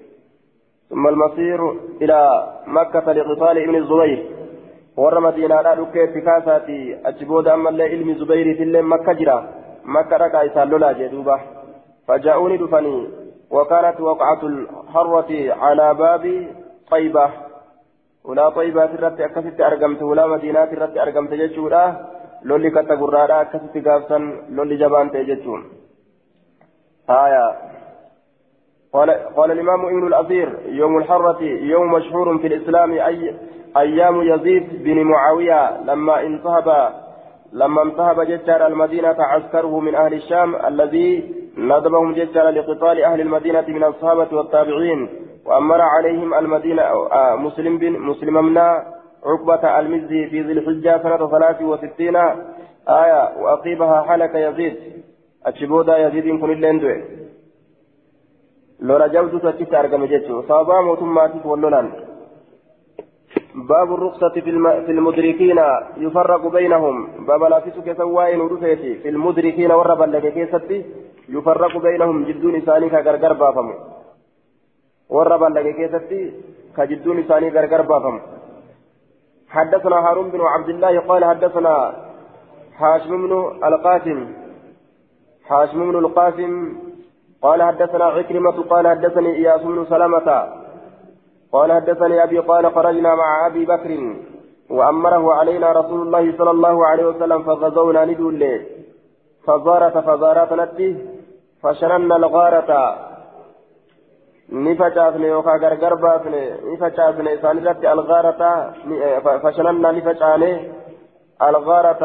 [0.90, 1.60] ثم المصير
[2.02, 2.18] إلى
[2.66, 4.20] مكة لقتال ابن الزبير
[5.02, 6.76] warra madiinaadhaa dhukkeetti kaasaati
[7.08, 9.36] achi booda ammallee ilmi zubayriitillee makka jira.
[9.96, 11.36] Makka dhaqaa isaan lolaa jee duuba.
[12.08, 13.08] فجاءوني دفني
[13.50, 16.48] وكانت وقعة الحرة على باب
[16.90, 17.30] طيبة.
[18.24, 22.06] ولا طيبة ترت أكست أرقمت ولا مدينة ترت أرقمت جتشورا
[22.42, 25.64] لولي كتقرارا أكست قافتا لولي جبان تجتشون
[27.10, 27.56] آية.
[28.92, 33.34] قال قال الإمام ابن الأثير يوم الحرة يوم مشهور في الإسلام أي
[33.76, 36.92] أيام يزيد بن معاوية لما انتهب
[37.52, 43.84] لما انتهب ججار المدينة عسكره من أهل الشام الذي ندبهم ججار لقتال أهل المدينة من
[43.84, 45.08] الصحابة والتابعين
[45.46, 48.84] وأمر عليهم المدينة آه، مسلم بن مسلم منا
[49.26, 52.16] عقبة المزي في ذي الحجة سنة ثلاث وستين
[52.88, 54.76] آية وأقيبها حلك يزيد.
[55.46, 57.04] أتشبودا يزيد كن اللين
[58.80, 62.07] لو رجوت تشيت أرقم جيتشو صابا موتماتي واللولان.
[63.54, 64.84] باب الرخصة في, الم...
[64.86, 65.60] في المدركين
[65.96, 66.96] يفرق بينهم.
[67.26, 70.24] باب لا تسك سواء ورفيتي في المدركين ورب لك
[71.28, 72.24] يفرق بينهم.
[72.24, 73.74] جدون ثاني كغرغر بافم
[75.08, 76.32] ورب لك كيستي
[76.76, 78.20] كجدون ثاني غرغر بافم
[79.48, 81.74] حدثنا هارون بن عبد الله قال حدثنا
[82.78, 83.32] حاشم بن
[83.64, 84.26] القاسم.
[85.48, 86.52] حاشم بن القاسم
[87.42, 90.57] قال حدثنا عكرمة قال حدثني إياس بن سلمة
[91.52, 93.90] قال حدثني أبي قال خرجنا مع أبي بكر
[94.70, 98.42] وأمره علينا رسول الله صلى الله عليه وسلم فغزونا ندول
[99.46, 100.88] فزارة فزارات نتي
[101.62, 102.72] فشننا الغارة.
[104.52, 106.34] نفجافن يوكا غرغر بافن
[106.72, 107.56] نفجافن إسان
[107.94, 108.42] الغارة.
[109.42, 110.52] فشننا نفجاني
[111.48, 112.04] الغارة.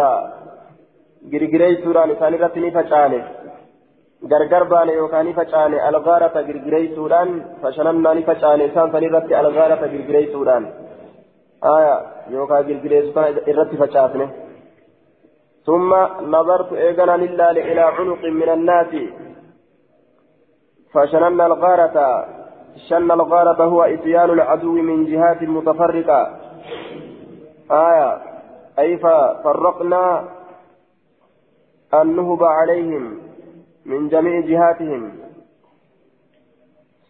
[1.34, 2.34] غرغري سوران إسان
[2.66, 3.20] نفجاني
[4.32, 7.30] gargar baane yookaan ni facaane algaarata girgireysuudhaan
[7.62, 10.68] fashanannaa ni facaane isaan san irratti algaarata girgireysuudhaan
[11.76, 11.96] aya
[12.36, 14.28] yookaan girgireessu kana irratti facaasne
[15.68, 15.92] ثم
[16.36, 18.92] نظرت إيغانا لله إلى عنق من الناس
[20.94, 22.26] فشننا الغارة
[22.90, 26.22] شن الغارة هو إتيان العدو من جهات متفرقة
[27.72, 28.22] آية
[28.80, 30.04] أي ففرقنا
[31.94, 33.23] النهب عليهم
[33.86, 35.12] من جميع جهاتهم.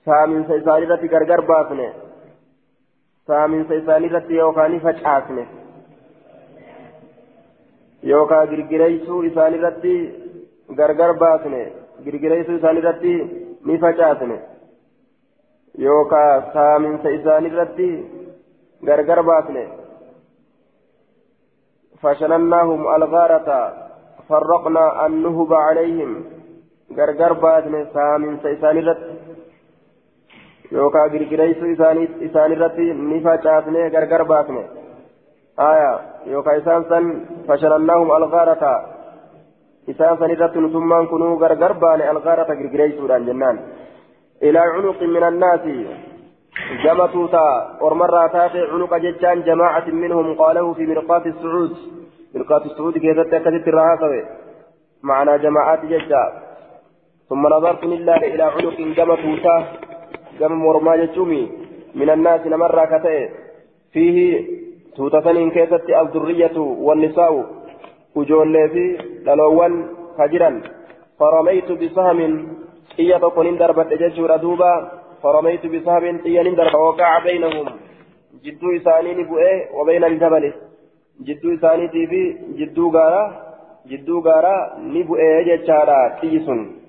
[0.05, 1.93] سامن سيساني رتي غرغر باسنه.
[3.28, 5.45] سامن سيساني رتي يوكاني فجاسنه
[8.03, 9.95] يوكا غرغريسو إساني رتي
[10.78, 11.63] غرغر باسنه.
[12.05, 13.15] غرغريسو إساني رتي
[13.63, 14.38] facaasne
[15.86, 17.88] yookaa saaminsa isaanii irratti
[18.84, 19.63] gargar baasne
[22.03, 23.49] فشنناهم الغارة.
[24.30, 26.11] فرقنا النهب عليهم.
[26.95, 28.97] باسن سامن سيسان رت
[30.71, 31.65] يوكا غرغريسو
[32.25, 34.57] إسان رت نفا چاسن غرغر باسن
[35.59, 37.05] آية يوكا إسان سن
[37.47, 38.63] فشنناهم الغارة
[39.89, 43.57] إسان سن رت نتمان كنو غرغر بان الغارة غرغريسو دان جنان
[44.43, 45.63] إلى عنق من الناس
[46.83, 51.73] جمتوتا ورمرة تاتي عنق ججان جماعة منهم قاله في مرقات السعود
[52.35, 54.25] مرقات السعود كيف تكتت الرهاقة
[55.03, 56.42] معنى جماعات ججا
[57.30, 59.55] ثم نظرت لله إلى عنق جمتوتا
[60.39, 61.43] جم مرما جتومي.
[61.95, 63.30] من الناس نمرة كتئ
[63.93, 64.17] فيه
[64.95, 67.34] توتسن كيست الذرية والنساء.
[68.15, 68.84] وجولي في
[69.26, 69.74] دلوان
[70.17, 70.61] خجرا
[71.19, 72.19] فرميت بسهم
[72.99, 74.74] إيا تكون دربت ججور دوبا.
[75.24, 77.65] فرميت بسهم إيا درب وقع بينهم.
[78.43, 80.53] جدو إساني بؤي وبين الجبل.
[81.28, 82.21] جدو إساني في
[82.59, 83.24] جدو غارا
[83.91, 84.55] جدو غارا
[84.93, 86.82] نبؤي ججارا تيسن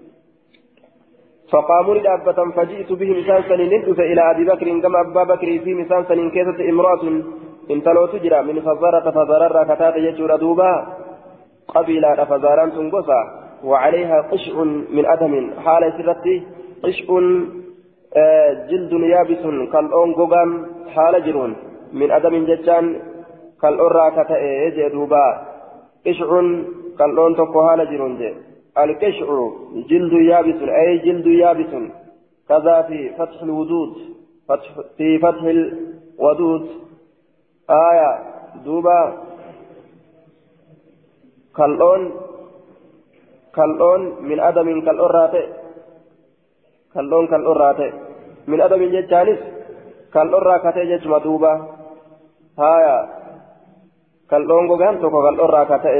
[1.54, 3.72] فقاموا لدابة فجئت بهم مسان سنين
[4.12, 7.04] إلى أبي بكر كما أبا بكر في مسان سنين كيسة امرأة
[7.70, 10.72] انتلو تجرى من فزارة فزارة كتات يجور دوبا
[11.74, 13.20] قبيلة فزاران تنقصا
[13.64, 14.56] وعليها قشع
[14.96, 15.34] من أدم
[15.64, 16.36] حال سرتي
[16.84, 17.08] قشع
[18.16, 19.42] آه جلد يابس
[19.72, 20.50] كالأون قوغام
[20.94, 21.52] حال جرون
[21.92, 22.84] من أدم ججان
[23.62, 24.42] كالأورا كتئ
[24.76, 25.26] جدوبا
[26.06, 26.30] قشع
[26.98, 28.30] كالأون تقو حال جرون جي.
[28.78, 29.28] القشع
[29.90, 31.72] جلد يابس أي جلد يابس.
[32.48, 33.94] كذا في فتح الودود
[34.48, 36.68] فتح في فتح الودود
[37.70, 38.10] آية
[38.64, 39.00] دوبا.
[41.56, 42.02] كالأون
[43.54, 45.34] كالأون من أدم كالأرات
[46.94, 47.80] كالأون كالأرات
[48.46, 49.38] من أدم جتانس
[50.14, 51.52] كالأرا كتي جت مدوبة
[52.58, 52.96] هايا
[54.30, 55.98] كالأون غان توكو كالأرا كتي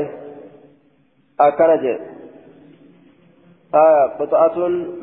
[3.75, 4.57] هايا قطعة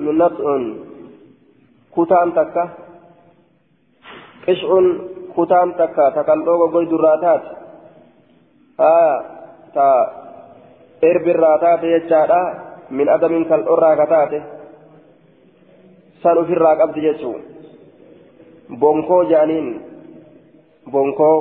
[0.04, 0.46] من نطع
[1.96, 2.64] كتان تكا
[4.48, 4.70] قشع
[5.38, 7.44] كتان تكا تكالأون غوي دراتات
[8.80, 9.14] هايا
[9.76, 9.88] تا
[12.92, 14.40] min adamin kal'orraa ka taate
[16.22, 17.36] san ofirraa qabdi jechuu
[18.82, 19.68] bonkoo jedhaniin
[20.92, 21.38] bonkoo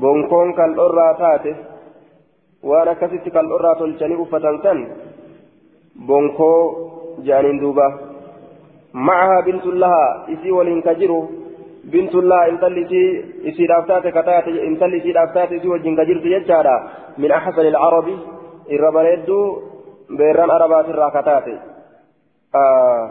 [0.00, 1.52] bonkoon kal'orraa taate
[2.68, 4.78] waan akkasitti kal'orraa tolchanii uffatan san
[6.06, 6.62] bonkoo
[7.60, 7.86] duuba
[8.92, 11.18] macahaa bintullahaa isii waliin ka jiru
[11.90, 13.10] bintullahaa intalli isii
[13.50, 16.76] isiidhaaf taate ka taate intalli isiidhaaf taate isii wajjin ka jirtu jechaadha
[17.18, 18.18] من أحسن العرب
[18.70, 19.30] الربريد
[20.10, 21.46] بيران عربات الراكتات
[22.54, 23.10] آه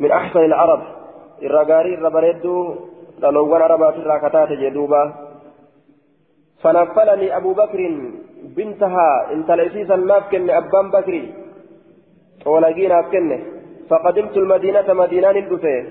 [0.00, 0.82] من أحسن العرب
[1.42, 2.46] الرقاري الربريد
[3.22, 5.12] للوان عربات الراكتات جدوبا
[6.62, 7.80] فنفلني أبو بكر
[8.56, 11.34] بنتها انت ليسيسا نافكن أبان بكري
[12.46, 13.40] ولقي نافكن
[13.90, 15.84] فقدمت المدينة مدينان الدفه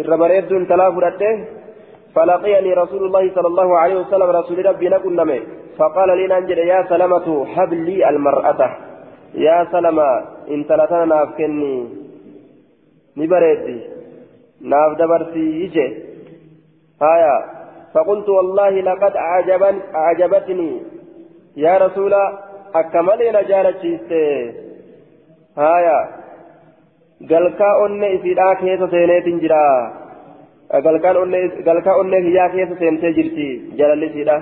[0.00, 1.44] الربريد انتلا فرته
[2.14, 5.40] فلقيني رسول الله صلى الله عليه وسلم رسول ربي نمي
[5.78, 8.76] فقال لي ننجل يا سلمة هب لي المرأة
[9.34, 10.10] يا سلمة
[10.50, 11.88] إن تلتنا نافكني
[13.16, 13.80] نبريدي
[14.70, 15.88] ناف دبرتي يجي
[17.02, 17.36] هايا
[17.94, 20.82] فقلت والله لقد أعجبن أعجبتني
[21.56, 22.14] يا رسول
[22.74, 23.82] أكمل نجارة
[25.60, 26.20] هايا
[27.30, 29.64] galkaa onne isiidhaa keessa seeneetin jira
[31.66, 33.48] galkaa onne hiyyaa keessa seentee jirti
[33.80, 34.36] jalallisiidha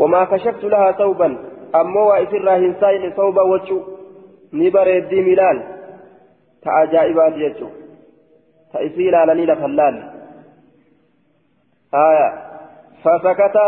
[0.00, 1.38] wamaa kashaftu lahaa sawban
[1.80, 3.80] ammoo waa isirraa hin saayine sawba wachuu
[4.52, 5.58] ni bareeddii milaal
[6.64, 7.70] ta ajaa'ibaati jechuu
[8.72, 9.96] ta isii ilaalanii lafan laal
[11.98, 12.28] haya
[13.04, 13.66] fasakata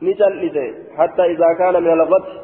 [0.00, 0.66] ni cal'ise
[0.98, 2.38] hatta idaa kaana min algati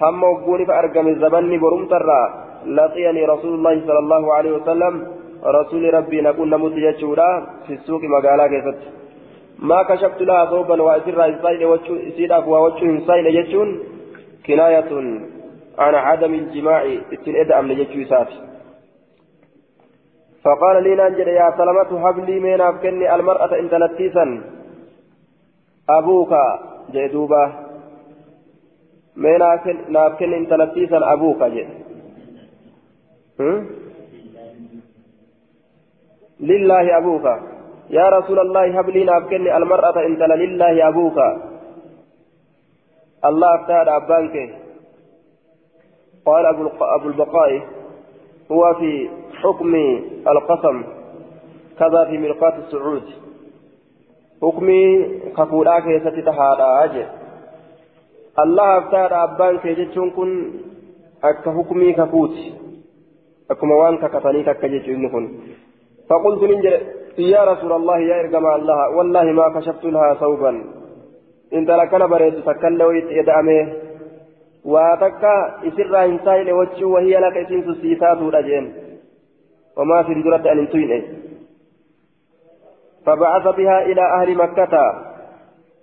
[0.00, 5.06] hamma wagguunifa argame zabanni borumtarraa لقيني رسول الله صلى الله عليه وسلم
[5.44, 8.78] رسول ربي نكون نموت يجورا في السوق مقالا كيفت.
[9.58, 13.68] ما كشفت لها ثوبا وأسر إنسان وإسيدك ووجه إنسان يجون
[14.46, 14.90] كناية
[15.78, 18.28] عن عدم الجماع اتن أم لجيتشو سات
[20.44, 24.42] فقال لي نانجل يا سلمة هب لي من أفكني المرأة إن تلتيسا.
[25.90, 26.32] أبوك؟
[26.92, 27.44] جدوبة
[29.16, 29.32] ما
[29.88, 31.85] نأفكن انت لتيسا أبوك؟ جد
[36.40, 37.26] لله أبوك.
[37.90, 41.18] يا رسول الله هب لي نافكن المرأة انت لله أبوك.
[43.24, 44.54] الله أفتاد أبانك.
[46.26, 47.62] قال أبو البقاء
[48.52, 49.08] هو في
[49.42, 49.74] حكم
[50.28, 50.84] القسم
[51.78, 53.02] كذا في ملقات السعود.
[54.42, 57.06] حكمي كفولا كيستي تهادا أجي.
[58.38, 60.50] الله أفتاد أبانك جتشون كن
[61.24, 62.65] أكا حكمي كفوتي
[63.50, 65.24] أكما وان ككتني ككجتشون كن
[66.08, 66.58] فقلت من
[67.18, 70.52] يا رسول الله يا إرقم الله والله ما كشفت لها ثوبا
[73.20, 73.58] eda'ame
[74.64, 78.74] waa takka isirraa hin taa'ine wachuu wahii alaka isiinsu sii taatuudha jeen.
[79.76, 80.98] Wamaa fi duratti an hin tuyne.
[83.06, 84.74] فبعث بها إلى أهل مكة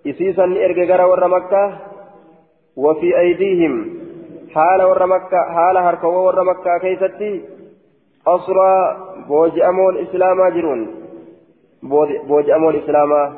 [0.08, 1.78] إسيسا إرجع ور مكة
[2.76, 3.74] وفي أيديهم
[4.54, 7.42] حال ور مكة حال هركوا ور مكة كيستي
[8.28, 8.98] أسرى
[9.28, 10.82] بوج أمول إسلاما جرون.
[12.30, 13.34] بوج أمول إسلاما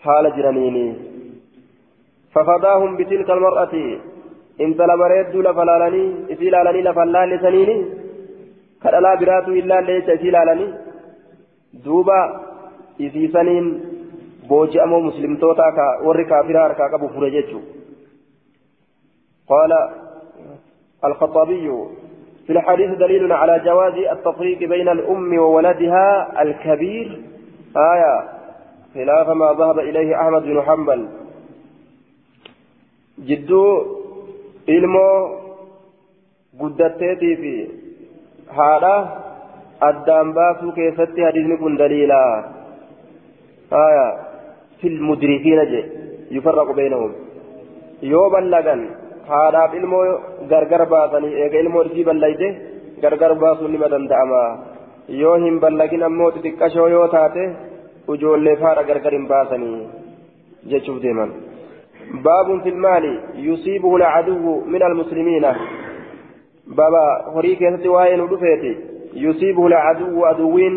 [0.00, 0.94] حال جرانيني.
[2.32, 3.74] ففداهم بتلك المرأة.
[4.60, 7.76] انت لبريد لفلالني إسيلالني لفلال سنيني
[8.82, 10.66] كلا براتو إلا ليس إسيلالني
[11.84, 12.20] دوبا
[13.00, 13.66] إسي سنين
[14.48, 15.68] بوجي أمو مسلم توتا
[16.04, 17.60] وري كافر كا كبو فرجتشو
[19.50, 19.72] قال
[21.04, 21.66] الخطابي
[22.46, 27.20] في الحديث دليل على جواز التفريق بين الأم وولدها الكبير.
[27.76, 28.16] آية.
[28.94, 31.08] خلاف ما ذهب إليه أحمد بن حنبل.
[33.18, 33.86] جدو
[34.68, 35.10] إلمو
[36.60, 37.68] قدتتي في
[38.58, 38.96] هذا
[39.82, 42.44] أدام باسو كيفتي حديث كن دليلا.
[43.72, 44.08] آية.
[44.80, 45.60] في المدركين
[46.30, 47.12] يفرق بينهم.
[48.02, 48.80] ballagan
[49.30, 50.04] haadhaaf ilmoo
[50.52, 52.48] gargar baasanii eega ilmoo isii ballayte
[53.06, 54.42] gargar baasuun nima danda'ama
[55.22, 57.42] yoo hin ballagin ammoo xixiqqashoo yoo taate
[58.14, 59.80] ujoollee faadha gargar hin baasanii
[60.72, 61.34] jechuuf deeman
[62.12, 65.44] باب في المال يصيبه العدو من المسلمين
[66.66, 67.04] بابا
[67.34, 68.76] هريك يستوى ودفيتي
[69.14, 70.74] يصيبه العدو عدوين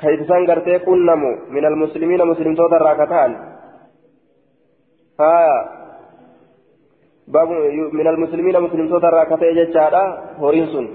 [0.00, 3.32] كيف سنغرتي كنمو من المسلمين مسلم توتا راكتان
[5.20, 5.81] ها
[7.28, 7.48] باب
[7.92, 10.02] من المسلمين مسلم توتا راكتان جتشارا
[10.38, 10.86] هورينسون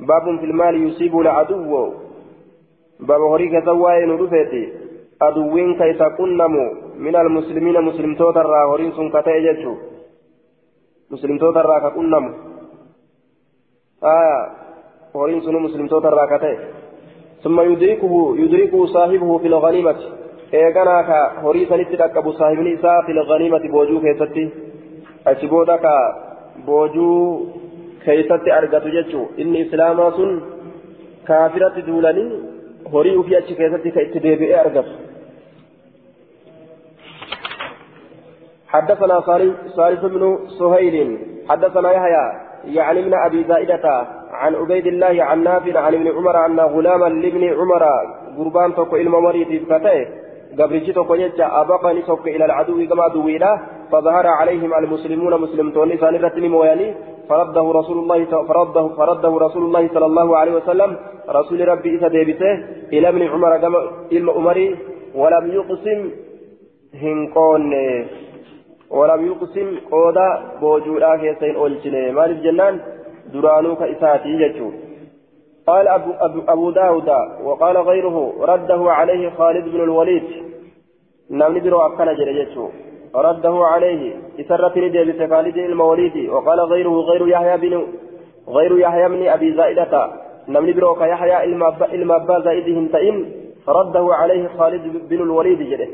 [0.00, 1.92] باب في المال يصيبه العدو
[3.00, 4.72] باب هريك سواي ندفيتي
[5.22, 6.64] أدوين كيف كنمو؟
[6.98, 9.74] من المسلمين مسلم توتر هورين سن كتاي جتشو.
[11.10, 12.30] مسلم توتر كنمو
[14.04, 14.40] آه
[15.16, 16.56] هورين سن مسلم توتر كتاي
[17.44, 20.00] ثم يدركه يدركه صاحبه في الغنيمة.
[20.54, 24.69] إيغانا كا هوري سنتي تكبو صاحبني إساء في الغنيمة بوجو كيستي.
[25.26, 25.94] أشبودا كا
[26.66, 27.46] بوجو
[28.04, 30.30] كيستي أرغتو جتشو إني إسلاما سن
[31.26, 32.50] كافرة دولاني
[32.92, 34.92] horii ufii achi keessatti ka itti deebi'ee argatu.
[38.70, 39.20] حدثنا
[39.76, 41.18] صالح بن سهيل
[41.48, 42.26] حدثنا يحيى
[42.64, 47.44] يعني من أبي زائدة عن عبيد الله عن نافع عن ابن عمر أن غلاما لابن
[47.58, 47.84] عمر
[48.38, 50.06] قربان توكو علم مريض فتاه
[50.58, 53.58] قبرجي توكو يجا ابقني توكو إلى العدو كما دويلا.
[53.92, 56.94] فظهر عليهم المسلمون مسلمتون ثاني موياني
[57.28, 60.96] فرده رسول الله فرده فرده رسول الله صلى الله عليه وسلم.
[61.28, 62.52] رسول ربي إذا ديبته.
[62.92, 63.56] إلى ابن عمر
[64.12, 64.76] إلما عمري
[65.14, 66.10] ولم يقسم
[67.02, 67.72] هنقون
[68.90, 70.28] ولم يقسم قودا
[70.60, 72.80] بوجودا كيسين أولجنه مال الجنان
[73.32, 74.70] درانو كإساتي يجو
[75.66, 77.08] قال أبو, أبو, أبو داود
[77.44, 80.22] وقال غيره رده عليه خالد بن الوليد.
[81.30, 82.68] نعم ندرو أكنا جريجو
[83.14, 84.16] رده عليه.
[84.40, 87.86] إسرتني ديبت خالد الموليد وقال غيره غير يحيى بن
[88.48, 90.10] غير يحيى بن أبي زائدة.
[90.48, 91.44] نمني بروك يحيى
[91.94, 93.16] إلما أبا زائدهم تئن
[93.68, 95.88] رده عليه خالد بن الوليد جده.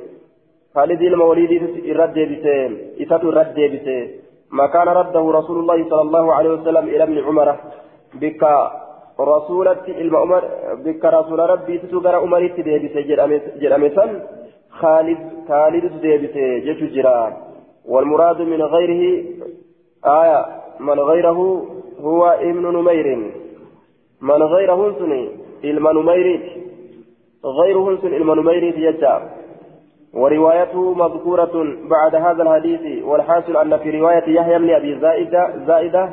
[0.74, 1.52] خالد الموليد
[2.00, 2.70] رد بسه
[3.02, 4.08] إسات رد بسه
[4.50, 7.56] ما كان رده رسول الله صلى الله عليه وسلم إلى ابن عمر.
[8.14, 8.42] بك
[9.20, 10.42] رسولة المؤمر
[10.84, 13.00] بك رسول ربي تسوغر عمري تدبسه
[13.60, 14.06] جرمسا
[14.80, 15.18] خالد
[15.48, 17.32] خالد تدبسه جتو جرا
[17.88, 19.02] والمراد من غيره
[20.04, 20.46] آية
[20.80, 21.38] من غيره
[22.00, 23.06] هو ابن نمير.
[24.22, 25.12] من غيرهن سن
[25.64, 26.46] إلما نميريت
[27.44, 29.22] غيرهن سن إلما نميريت يجاب
[30.14, 31.54] وروايته مذكورة
[31.90, 33.04] بعد هذا الحديث.
[33.04, 36.04] والحاصل أن في رواية يحيى بن أبي زائدة زائدة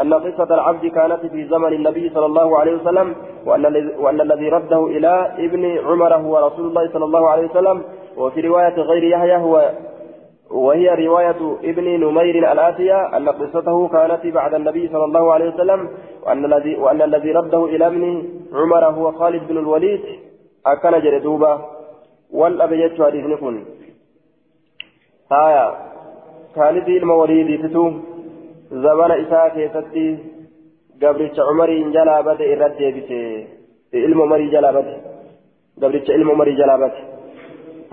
[0.00, 3.14] أن قصة العبد كانت في زمن النبي صلى الله عليه وسلم
[3.46, 7.82] وأن, وأن الذي رده إلى ابن عمر هو رسول الله صلى الله عليه وسلم.
[8.16, 9.70] وفي رواية غير يحيى هو
[10.50, 15.88] وهي رواية ابن نمير الآتية أن قصته كانت بعد النبي صلى الله عليه وسلم
[16.26, 20.00] وأن الذي وأن الذي رده إلى ابن عمر هو خالد بن الوليد.
[20.66, 21.60] أكن جردوبة
[22.32, 23.64] والأبيت حديث نكون
[25.32, 25.74] آية.
[26.56, 27.92] خالد الموليد تتو.
[28.70, 30.18] زمان إساء كيستي.
[31.02, 33.46] قبرتش عمري جلا بدأ الرد يبسي
[33.92, 34.94] ilmo marii jalaa bate
[35.78, 36.34] gabricha ilmo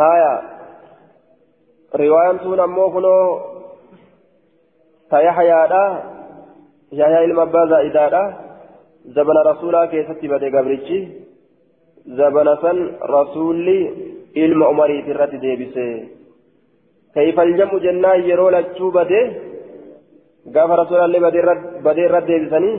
[0.01, 0.33] haya
[2.01, 3.25] riwaayaan tun ammoo kunoo
[5.09, 5.83] ta yaxyaadha
[6.99, 8.23] yaxyaa ilma abbaa zaa'idaadha
[9.15, 10.99] zabana rasuulaa keessatti bade gabrichi
[12.19, 12.77] zabana san
[13.15, 13.79] rasuulli
[14.45, 15.87] ilma umariit irratti deebise
[17.17, 19.11] كيف الجمع جنة يرول الشوبة
[20.55, 21.19] قاف رسول الله
[21.87, 22.71] بدي رد ديبسني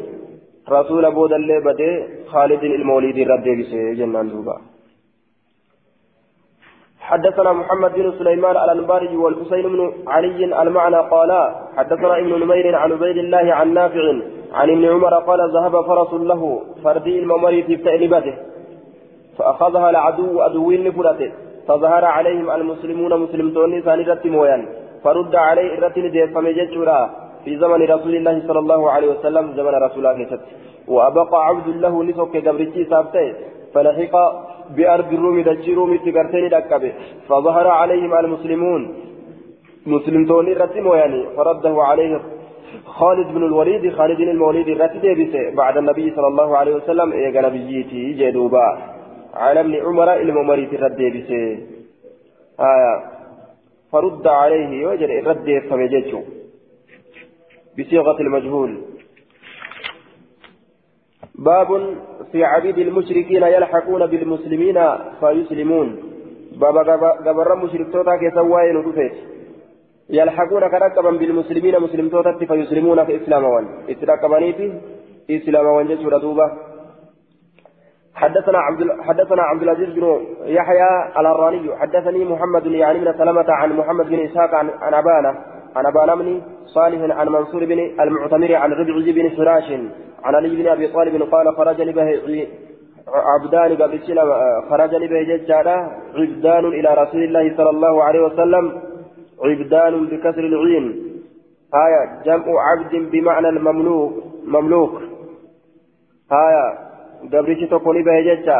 [0.76, 1.90] رسول بود الله بدي
[2.32, 4.56] خالد المولد رد ديبسه جنان دوبا
[7.10, 9.80] حدثنا محمد بن سليمان الأنباري والحسين بن
[10.14, 11.42] علي المعنى قالا
[11.76, 14.04] حدثنا ابن نمير عن عبيد الله عن نافع
[14.58, 18.34] عن ابن عمر قال ذهب فرس له فردي الممري في بتألبته
[19.38, 21.30] فأخذها العدو أدوين لفلته
[21.68, 24.66] فظهر عليهم المسلمون مسلمون ثانية مويا
[25.04, 27.00] فرد عليه الرتل ديف فمججورا
[27.44, 30.38] في زمن رسول الله صلى الله عليه وسلم زمن رسول الله
[30.88, 33.26] وأبقى عبد له نسوك قبرتي سابته
[33.74, 34.14] فلحق
[34.76, 36.92] بأرض الروم دجيروم تقرتين دكبه
[37.28, 38.82] فظهر عليهم المسلمون.
[39.86, 42.20] مسلمون الرتل مويا فرده عليه
[42.86, 48.12] خالد بن الوليد خالد بن الوليد الرتل بعد النبي صلى الله عليه وسلم إيقى نبيتي
[48.12, 48.68] جدوبا.
[49.34, 51.42] على ابن عمر الممري الرد بسي
[52.60, 52.94] آية.
[53.92, 56.22] فرد عليه وجر الرد فمججه
[57.78, 58.78] بصيغة المجهول.
[61.38, 61.96] باب
[62.32, 64.78] في عبيد المشركين يلحقون بالمسلمين
[65.20, 65.88] فيسلمون.
[66.60, 66.82] بابا
[67.26, 69.14] قبر مشرك توتا كسواين ودفت
[70.10, 73.66] يلحقون كركبا بالمسلمين مسلم توتا فيسلمون في إسلام وان.
[73.90, 74.80] إسلام
[75.30, 76.48] إسلام وان جسر دوبه
[78.14, 84.06] حدثنا عبد حدثنا عبد العزيز بن يحيى الهراني حدثني محمد يعني بن سلمة عن محمد
[84.08, 85.32] بن إسحاق عن عن أبانة
[85.76, 89.68] عن أبانة بن صالح عن منصور بن المعتمر عن ربع بن فراش.
[90.24, 92.08] عن علي بن أبي طالب قال خرج به
[93.08, 93.98] عبدان قبل
[94.70, 98.64] خرج به ججالا عبدان إلى رسول الله صلى الله عليه وسلم
[99.44, 100.86] عبدان بكسر العين
[101.74, 104.12] آية جمع عبد بمعنى المملوك
[104.44, 105.02] مملوك
[107.92, 108.58] ni bahe jecha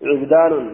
[0.00, 0.66] cibdaanun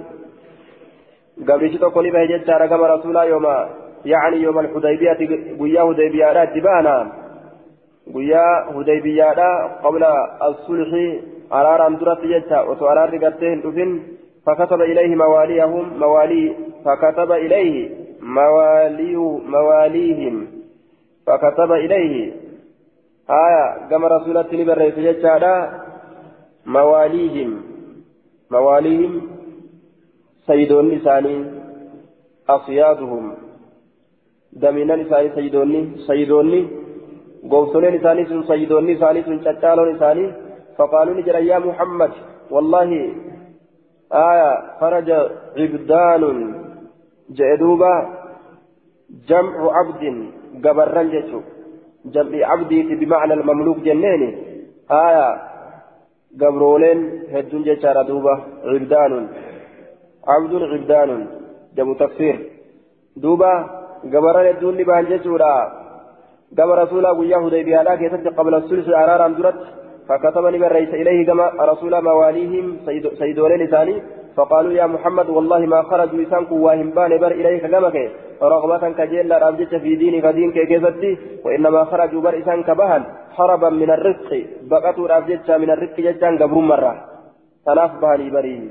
[1.49, 3.69] gabrichi tokko ni bahe jechaadha gama rasuulaa yooma
[4.05, 5.27] yacni yooma alhudaybiyaati
[5.59, 6.95] guyyaa hudaybiyaadha itti baana
[8.15, 9.51] guyyaa hudaybiyaadha
[9.83, 10.13] qabla
[10.51, 11.05] assulxi
[11.59, 13.93] araaraan duratti jecha osoo araarri gartee hin dhufin
[14.49, 17.91] فكتب إليه مواليهم موالي فكتب إليه
[18.23, 20.47] مواليه مواليهم
[21.27, 22.33] فكتب إليه
[23.31, 25.55] آية كما رسولة نبرة جتشادا
[26.67, 27.63] مواليهم
[28.51, 29.13] مواليهم
[30.47, 31.37] سيدون لساني
[32.49, 33.35] أصيادهم
[34.53, 36.78] دمنا لساني سيدوني سيدوني
[37.51, 40.25] قوسوني لساني سن سيدوني لساني سن شتالو لساني
[40.77, 42.13] فقالوا لي يا محمد
[42.51, 42.91] والله
[44.13, 45.11] آية خرج
[45.57, 46.23] عبدان
[47.31, 47.95] جئدوبا
[49.29, 50.03] جمع عبد
[50.65, 51.41] قبرا جتو
[52.05, 54.31] جمع عبدي بمعنى المملوك جنيني.
[54.91, 55.29] آية
[56.41, 56.99] قبرولين
[57.33, 58.35] هدون جيشارة دوبة
[58.65, 59.29] عبدان.
[60.29, 61.27] عبد عبدان
[61.77, 62.37] جمو تفسير.
[63.17, 63.53] دوبة
[64.13, 65.55] قبران هدون لبان جيشورا
[66.59, 69.61] قبر رسولا وياه ديبيا لا كيست قبل السلس أرارا درت
[70.09, 72.77] فكتب نبي رئيس إليه كما رسول مواليهم
[73.19, 74.03] سيدولين ثاني
[74.37, 77.97] فقالوا يا محمد والله ما خرجوا إسانك واهم بان بر إليك كمك
[78.43, 81.13] رغبة كجيل رابجة في دينك دينك كيفتي
[81.45, 83.03] وإنما خرجوا بر إسانك بهن
[83.37, 84.31] حربا من الرزق
[84.71, 86.93] بقتوا رابجة من الرزق ججان قبر مرة.
[87.67, 88.71] ثلاث بهني بري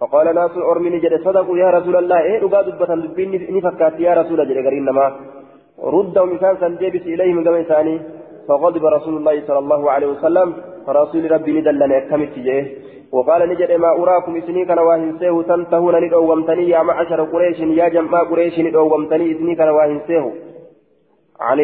[0.00, 4.38] فقال ناس أرمني جد صدقوا يا رسول الله إيه رقاد دبة دبين نفكات يا رسول
[4.48, 5.06] جد إنما
[5.82, 8.00] ردوا مثال سنجيبس إليهم كما ثاني
[8.48, 10.54] فغضب رسول الله صلى الله عليه وسلم
[10.88, 12.64] رسول ربي ندلنا كمت جيه
[13.12, 18.58] وقال نجد ما أراكم إسني كان واهنسيه تنتهون ندومتني يا معشر قريش يا جماع قريش
[18.58, 20.32] ندومتني إسني كان واهنسيه
[21.40, 21.58] عن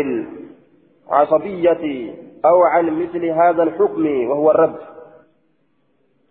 [1.11, 2.15] العصبية
[2.45, 4.79] أو عن مثل هذا الحكم وهو الرد.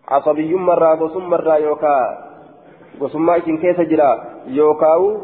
[0.07, 1.97] عصبي مرة قسم مرة يوكا
[3.01, 4.11] إسن كيس جرا
[4.47, 5.17] يوكاو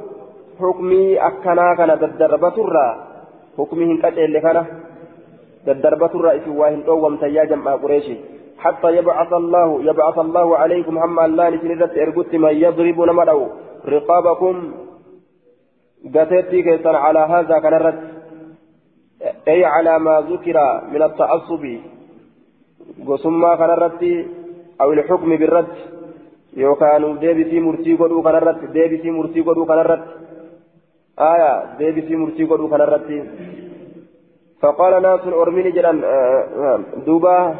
[0.63, 2.87] حكمي أكنا كان تدربة الرا
[3.57, 4.57] حكمي هنكت اللي كان
[5.65, 8.07] تدربة الرا إسن واهن دومت يا جماع قريش.
[8.63, 13.41] حتى يبعث الله يبعث الله عليكم هم الله نسنرت ارغت من يضرب نمدو
[13.93, 14.55] رقابكم
[16.15, 17.99] قتيتي كيسان على هذا كان الرد
[19.47, 20.57] أي على ما ذكر
[20.93, 21.63] من التعصب.
[23.07, 24.03] قسما كان الرد
[24.81, 25.75] أو الحكم بالرد.
[26.63, 30.03] يوكانوا ديبسي مرتي قدو كان الرد ديبسي مرتي قدو كان الرد
[31.19, 33.09] آية ديبسي مرتي قدو كان الرد
[34.61, 35.97] فقال ناس أرميني جلان
[37.05, 37.55] دوبا.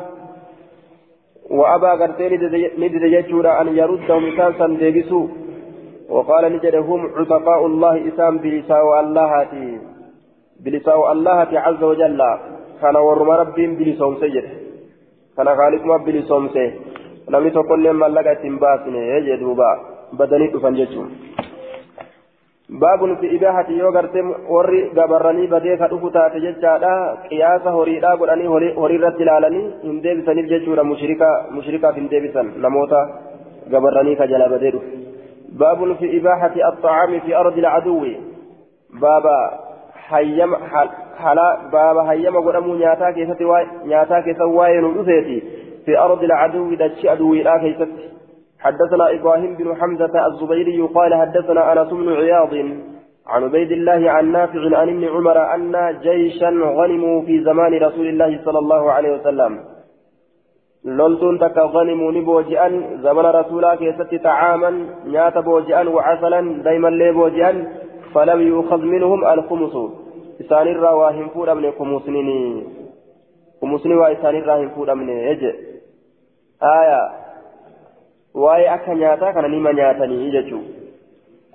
[1.49, 2.33] وأبا قرتين
[2.79, 5.27] ندد يجورا أن يردهم إسانسا ديبسوا
[6.09, 9.79] وقال نجد هم عتقاء الله إسام بلساء اللهاتي
[10.63, 12.21] بلساء اللهاتي عز وجل.
[12.81, 14.45] كان ورم ربهم بلسوم سيد.
[15.37, 16.73] كان خالق ما بلسوم سيد.
[17.31, 19.67] namni tokko illee mallaqa ittiin baasne jee duuba
[20.17, 20.51] badanii
[24.49, 26.93] warri gabarranii badee ka dhufu taate jechaadha
[27.29, 28.47] qiyaasa horiidhaa godhanii
[28.77, 33.01] horii irratti ilaalanii hin deebisaniif jechuudha mushrikaaf hin deebisan namoota
[33.71, 35.01] gabarranii ka jala badee dhufu
[35.63, 38.13] baabun fi ibaahati axxacaami fi ardi ilcaduwi
[39.01, 39.35] baaba
[40.09, 40.85] hayyama
[41.71, 43.51] baaba hayyama godhamuu nyaataa keessatti
[43.91, 45.37] nyaataa keessa waa'ee nu dhufeeti
[45.85, 47.89] في أرض العدو دتش عدوي لا كيست
[48.63, 52.53] حدثنا إبراهيم بن حمزة الزبيري قال حدثنا أنس بن عياض
[53.27, 58.39] عن عبيد الله عن نافع عن ابن عمر أن جيشا غنموا في زمان رسول الله
[58.45, 59.59] صلى الله عليه وسلم.
[60.85, 62.69] لولتون تك غنموا نبوجئا
[63.03, 64.71] زمن رسولا كيست طعاما
[65.05, 67.51] نيات بوجئا وعسلا دائما لي بوجئا
[68.13, 69.75] فلم يؤخذ منهم الخمس.
[70.41, 72.29] إسان الرواهم فور من خمسنين
[73.61, 75.55] خمسنين وإسان الراهم فور من يجئ
[76.63, 77.22] آية.
[78.33, 80.59] واي أكا نياتا كان نيما نياتني إججو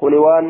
[0.00, 0.46] كوني وان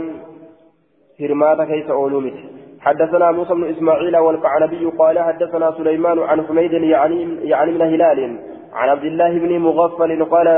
[1.21, 2.39] هرماتا كيس أولومت
[2.81, 8.39] حدثنا موسى بن إسماعيل والقعنبي قال حدثنا سليمان عن حميد يعني يعني من هلال
[8.73, 10.49] عن عبد الله بن مغفل قال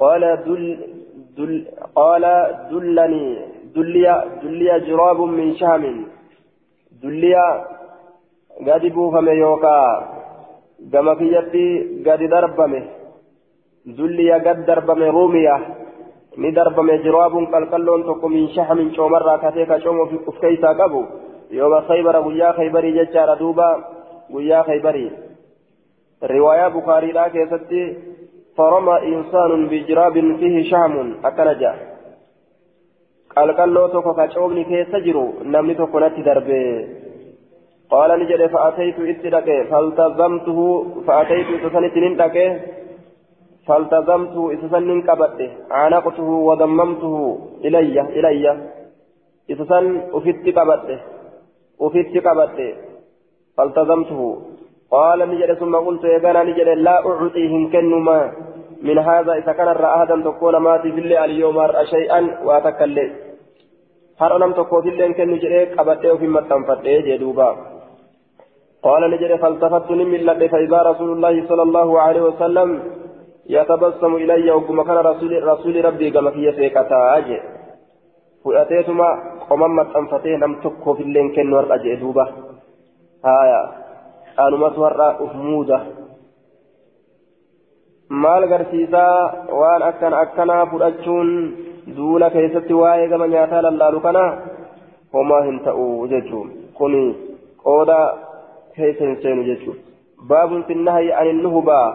[0.00, 0.78] قال دل
[1.36, 2.24] دل قال
[2.70, 3.38] دلني
[3.74, 6.06] دلي دلي جراب من شام
[7.02, 7.34] دلي
[8.66, 9.80] قد بوفم يوكا
[10.92, 11.66] كما في يدي
[12.10, 12.82] قد دربمه
[13.86, 15.58] دليا قد دربم روميا
[16.36, 21.00] ni darbame jiraabuun qalqalloon tokko min shahamin coomarraa katee ka cooma uf keeysaa qabu
[21.58, 23.68] yooma khaybara guyyaa khaybarii jechaadha duuba
[24.34, 25.10] guyyaa khaybarii
[26.34, 27.82] riwaayaa bukaariidhaa keessatti
[28.58, 31.72] فرمى إنسان بجراب فيه شهم أكنجا
[33.36, 36.60] qalqalloo tokko ka coomni keessa jiru namni tokko natti darbe
[37.92, 40.66] qaala ni jedhe fa'ataytu itti dhaqe faltazamtuhu
[41.06, 42.44] fa'ataytu isa sanitti nin dhaqe
[43.66, 47.14] فالتزمته إسسن قبته عانقته وضممته
[47.64, 48.44] إلي إلي.
[49.52, 49.84] إسسن
[50.16, 50.98] أفت قبته
[51.80, 52.74] أفت قبته
[53.56, 54.20] فالتزمته.
[54.90, 58.32] قال نجد ثم قلت يا جانا نجد لا أعطيهم كنما.
[58.82, 61.58] من هذا إذا كان أحدا تكون ماتي في الليل اليوم
[61.94, 63.10] شيئا وأتكلم.
[64.20, 67.50] هر لم تكن في الليل كن نجد قبته في متنفته جدوبا
[68.82, 72.68] قال نجد فالتفت من فإذا رسول الله صلى الله عليه وسلم
[73.49, 77.39] يتبسم إلي وكما كان رسول, رسول ربي كما في سيكتا أجي
[78.43, 79.09] فؤتيتما
[79.49, 82.27] قممت أنفتيه لم تكو في اللين كن ورقة جئدوبة
[83.25, 83.61] هايا
[84.39, 85.81] أنما تورى أفمودة
[88.11, 91.29] maal garsiisaa waan akkan akkanaa fudhachuun
[91.97, 94.23] duula keessatti waa'ee gama nyaataa lallaalu kana
[95.13, 96.49] homaa hin ta'u jechuun
[96.79, 96.97] kun
[97.63, 97.99] qooda
[98.75, 99.77] keessa hin seenu jechuun
[100.33, 101.85] baabun finnahayi anin nuhubaa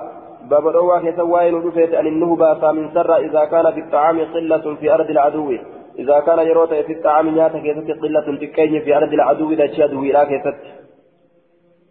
[0.49, 5.09] باب الأوى كسوائن رفيت أن النهبة فمن سر إذا كان في الطعام قلة في أرض
[5.09, 5.57] العدو
[5.99, 10.25] إذا كان يروت في الطعام نياتا كيست قلة تكين في أرض العدو إذا شادوا إلى
[10.25, 10.57] كيست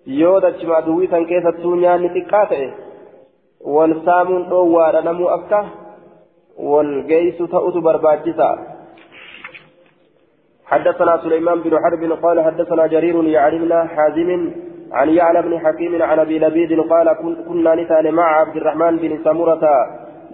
[0.06, 2.72] يودا شما عدوي سن كيست سونيا نتكاته
[3.60, 5.68] والسامون أوى نمو أكا
[6.56, 8.50] والجيس تأوت برباجسا
[10.64, 14.30] حدثنا سليمان بن حرب قال حدثنا جرير يعلمنا حازم
[14.92, 17.12] عن يعلى بن حكيم عن أبي لبيد قال
[17.48, 19.64] كنا نتان مع عبد الرحمن بن سمرة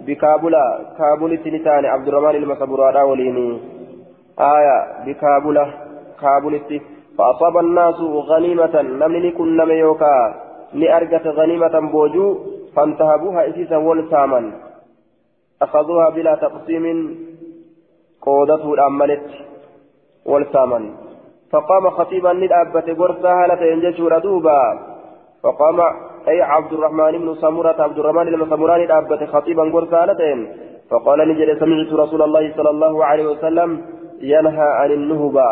[0.07, 3.59] بكابولا كابول نتان عبد الرحمن المسبورة وليني
[4.39, 5.65] آية بكابولا
[6.21, 6.61] كابول
[7.17, 10.35] فأصاب الناس غنيمة نمني كنا ميوكا
[10.73, 12.37] لأرجت غنيمة بوجو
[12.75, 14.51] فانتهبوها إسيسا والساما
[15.61, 16.85] أخذوها بلا تقسيم
[18.21, 19.29] قودته الأملت
[20.25, 21.06] والساما
[21.51, 24.79] فقام خطيبا للأبة قرصا هالة ينجشور دوبا.
[25.43, 25.79] فقام
[26.27, 30.47] أي عبد الرحمن بن سمرة عبد الرحمن بن سمران الأبة خطيبا قرصا هالة.
[30.89, 33.81] فقال نجد سمعت رسول الله صلى الله عليه وسلم
[34.21, 35.47] ينهى عن النهبة.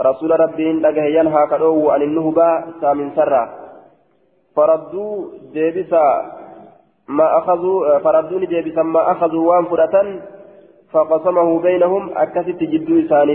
[0.00, 3.48] رسول ربي لقه ينهى كدو عن النهبة سامن سرة.
[4.56, 6.06] فردوا ديبسا
[7.08, 10.20] ما أخذوا فردوني ديبسا ما أخذوا وان فرة
[10.92, 13.34] فقسمه بينهم أكست جدو إساني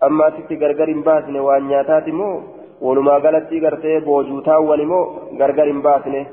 [0.00, 2.42] تتقود أما تتي غرغر باسنه وان نياتات مو
[2.80, 5.02] ولما قالت غرتي بوجوتا ولمو
[5.40, 6.26] غرغر باسنه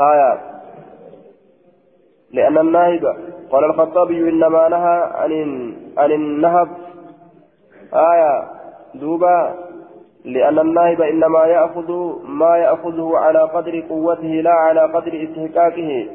[0.00, 0.38] هايا
[2.32, 3.16] لأن الناهب
[3.50, 6.68] قال الخطابي إنما نهى عن عن النهب
[7.94, 8.44] آية
[8.94, 9.54] دوبا
[10.24, 11.92] لأن الناهب إنما يأخذ
[12.24, 16.08] ما يأخذه على قدر قوته لا على قدر استحقاقه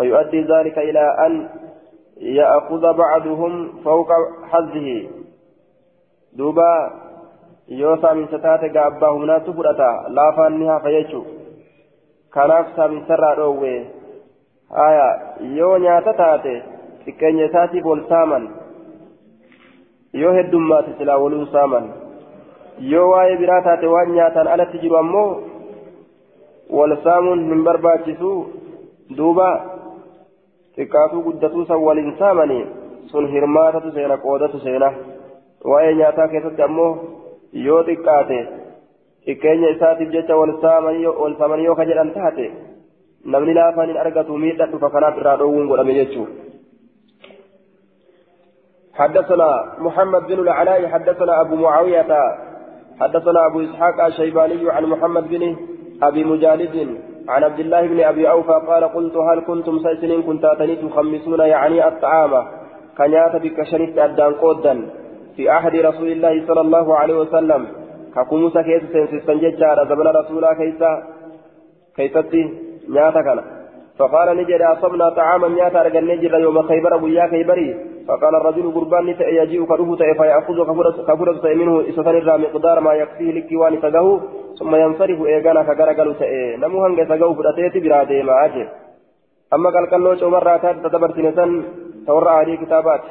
[0.00, 1.48] ويؤدي ذلك إلى أن
[2.16, 4.08] يأخذ بعضهم فوق
[4.50, 5.08] حظه
[6.34, 6.90] دوبا
[7.68, 11.22] يوسى من ستات قابا هنا تفرتا لا فانها فيجو
[12.34, 13.76] كناف سامن سرى روي
[14.86, 15.08] آية
[15.40, 16.74] يو نياتا تاتي
[17.04, 18.44] xiqqeenya isaatiif wal saaman
[20.20, 21.88] yoo heddummaate silaa waluu saaman
[22.92, 25.30] yoo waa'ee biraa taate waan nyaataan alatti jiru ammoo
[26.78, 28.30] wal saamuun hin barbaachisu
[29.18, 29.48] duuba
[30.76, 32.64] xiqqaatuu guddatuu san waliin saamanii
[33.12, 34.90] sun hirmaatatu seena qoodatu seena
[35.72, 36.92] waa'ee nyaataa keessatti ammoo
[37.66, 38.38] yoo xiqqaate
[39.26, 42.46] xiqqeenya isaatiif jecha wal saamanii yoo ka jedhan taate
[43.34, 46.44] namni laafaan hin argatu miidha dhufa kanaaf irraa dhoowwuun godhame jechuudha.
[48.94, 52.10] حدثنا محمد بن العلاء حدثنا أبو معاوية
[53.00, 55.56] حدثنا أبو إسحاق الشيباني عن محمد بن
[56.02, 56.76] أبي مجالد
[57.28, 61.88] عن عبد الله بن أبي أوفى قال قلت هل كنتم سيسنين كنت أتني تخمسون يعني
[61.88, 62.32] الطعام
[62.98, 64.74] كنيات بك شريف أدان قودا
[65.36, 67.66] في عهد رسول الله صلى الله عليه وسلم.
[68.14, 71.02] كقوموسا كيس سنسيستن ججارة زمن رسولا كيسا
[71.96, 72.42] كيستي
[72.88, 73.40] نياتا كان.
[73.98, 77.68] فقال نجد أصبنا طعاما نياتا رجل نجد يوم خيبر أبو يا خيبري.
[78.08, 79.08] فقال الرجل قربان
[79.40, 80.58] يجيء كروه فيأخذ
[81.08, 84.20] كفرة منه إستنر مقدار ما يكفيه لكوان تقه
[84.58, 88.68] ثم ينصرف إيقانا كغرقل تأي نمو هنگ تقه فرأتيت برادي ما أجل
[89.54, 91.50] أما قال كاللوش عمر تدبر سنسان
[92.06, 93.04] تورى أهلي كتابات.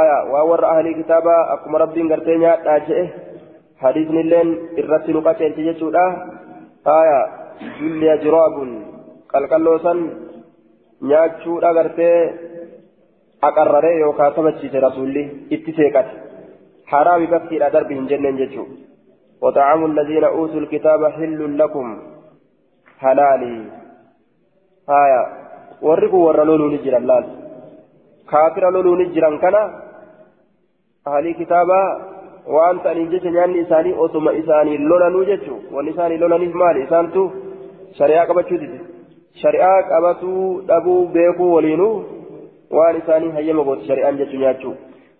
[0.00, 3.08] آية وور أهلي كتابة أكما ربين قرتين تاجئه
[3.78, 6.06] حديث نلين إرسل قتل تجسودا
[7.00, 7.20] آية
[7.78, 8.56] جلي جراب
[9.32, 9.98] قال كاللوسان
[11.02, 12.46] نياتشودا قرتين
[13.42, 15.22] aqarraree yookaan taphachiise rasuulli
[15.56, 16.12] itti seeqate
[16.92, 18.86] haraami bakkiidha darbi hin jenneen jechuudha
[19.42, 22.02] وطعام الذين أوتوا الكتاب حل لكم
[22.98, 23.64] حلالي
[24.88, 25.22] هايا
[25.82, 26.68] ورقوا ورا لولو
[28.31, 29.55] كافر لولو نجرا كان
[31.07, 31.81] أهلي كتابا
[32.53, 37.23] وأنت أن يجيش نياني إساني أوتما إساني لولا نوجتشو ونساني لولا نسمال إسانتو
[37.99, 38.55] شريعة قبتشو
[39.43, 40.31] شريعة قبتو
[40.69, 41.89] دبو بيكو ولينو
[42.75, 44.71] وان ثاني هيا مغوت شريعا جتنياتشو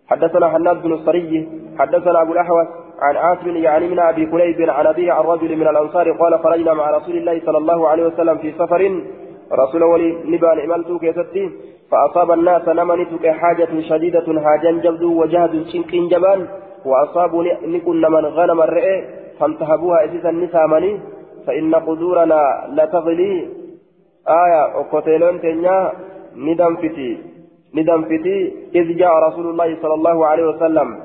[0.09, 2.67] حدثنا حناد بن الصري حدثنا ابو الاحوص
[3.05, 6.89] عن عاصم يعني من ابي كليب عن ابي عن رجل من الانصار قال خرجنا مع
[6.97, 8.81] رسول الله صلى الله عليه وسلم في سفر
[9.51, 11.51] رسول ولي نبان عملت كيستي
[11.91, 16.47] فأصاب الناس نمنتك حاجة شديدة هاجا جبد وجهد شنق جبان
[16.85, 18.97] وأصابوا نكن من غنم الرئي
[19.39, 20.99] فانتهبوها إسيسا نسامني
[21.47, 22.41] فإن قدورنا
[22.77, 23.47] لتغلي
[24.27, 25.91] آية وقتلون تنيا
[26.35, 27.17] ندم فتي
[27.75, 30.99] ندمفتي إذ جاء رسول الله صلى الله عليه وسلم.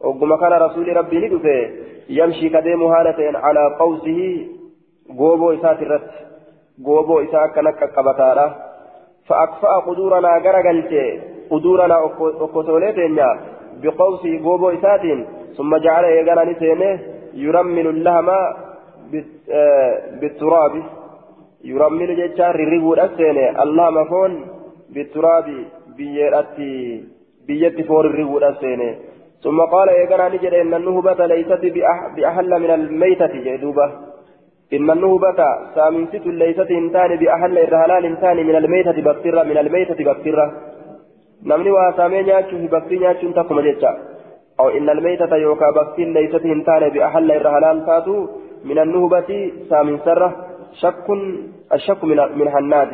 [0.00, 1.70] وقم كان رسول ربي ندفه
[2.08, 4.46] يمشي كديم هالة على قوسه
[5.18, 6.10] قوبو إسات الرت
[6.86, 8.71] قوبو إسات كنك قبتارا
[9.28, 10.92] فأكفأ قدورنا غرقلت
[11.50, 11.96] قدورنا
[12.40, 13.28] أكتولتنا
[13.82, 15.04] بقوسه قوبو إسات
[15.56, 16.98] ثم جعل يغنى نسينه
[17.34, 18.28] يرمل اللهم
[20.20, 20.74] بالتراب.
[21.64, 24.32] يرمل جتار الرغو الأسينه اللهم فون
[24.94, 25.46] بالتراب
[25.98, 26.68] biyyeedhatti
[27.46, 28.90] biyyatti foorrirribuudha seene
[29.42, 31.62] ثم قال إيقنا نجد إن النهبة ليست
[32.16, 33.86] بأحل من الميتة جدوبة.
[34.76, 35.40] إن النهبة
[35.74, 40.46] سامنسة ليست إنتان بأحل الرهلال إنتان من الميتة بكترة من الميتة بكترة
[41.46, 43.92] نمني واسامي نياتشو في بكتي نياتشو انتقم جيتشا.
[44.60, 48.16] أو إن الميتة يوكا بكتين ليست إنتان بأحل الرهلال تاتو
[48.64, 49.30] من النهبة
[49.70, 50.28] سامنسرة
[50.82, 51.06] شك
[51.72, 52.92] الشك من من هناد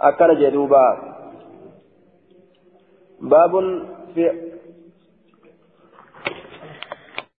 [0.00, 0.86] أكل جدوبا.
[3.20, 3.52] باب
[4.14, 4.51] في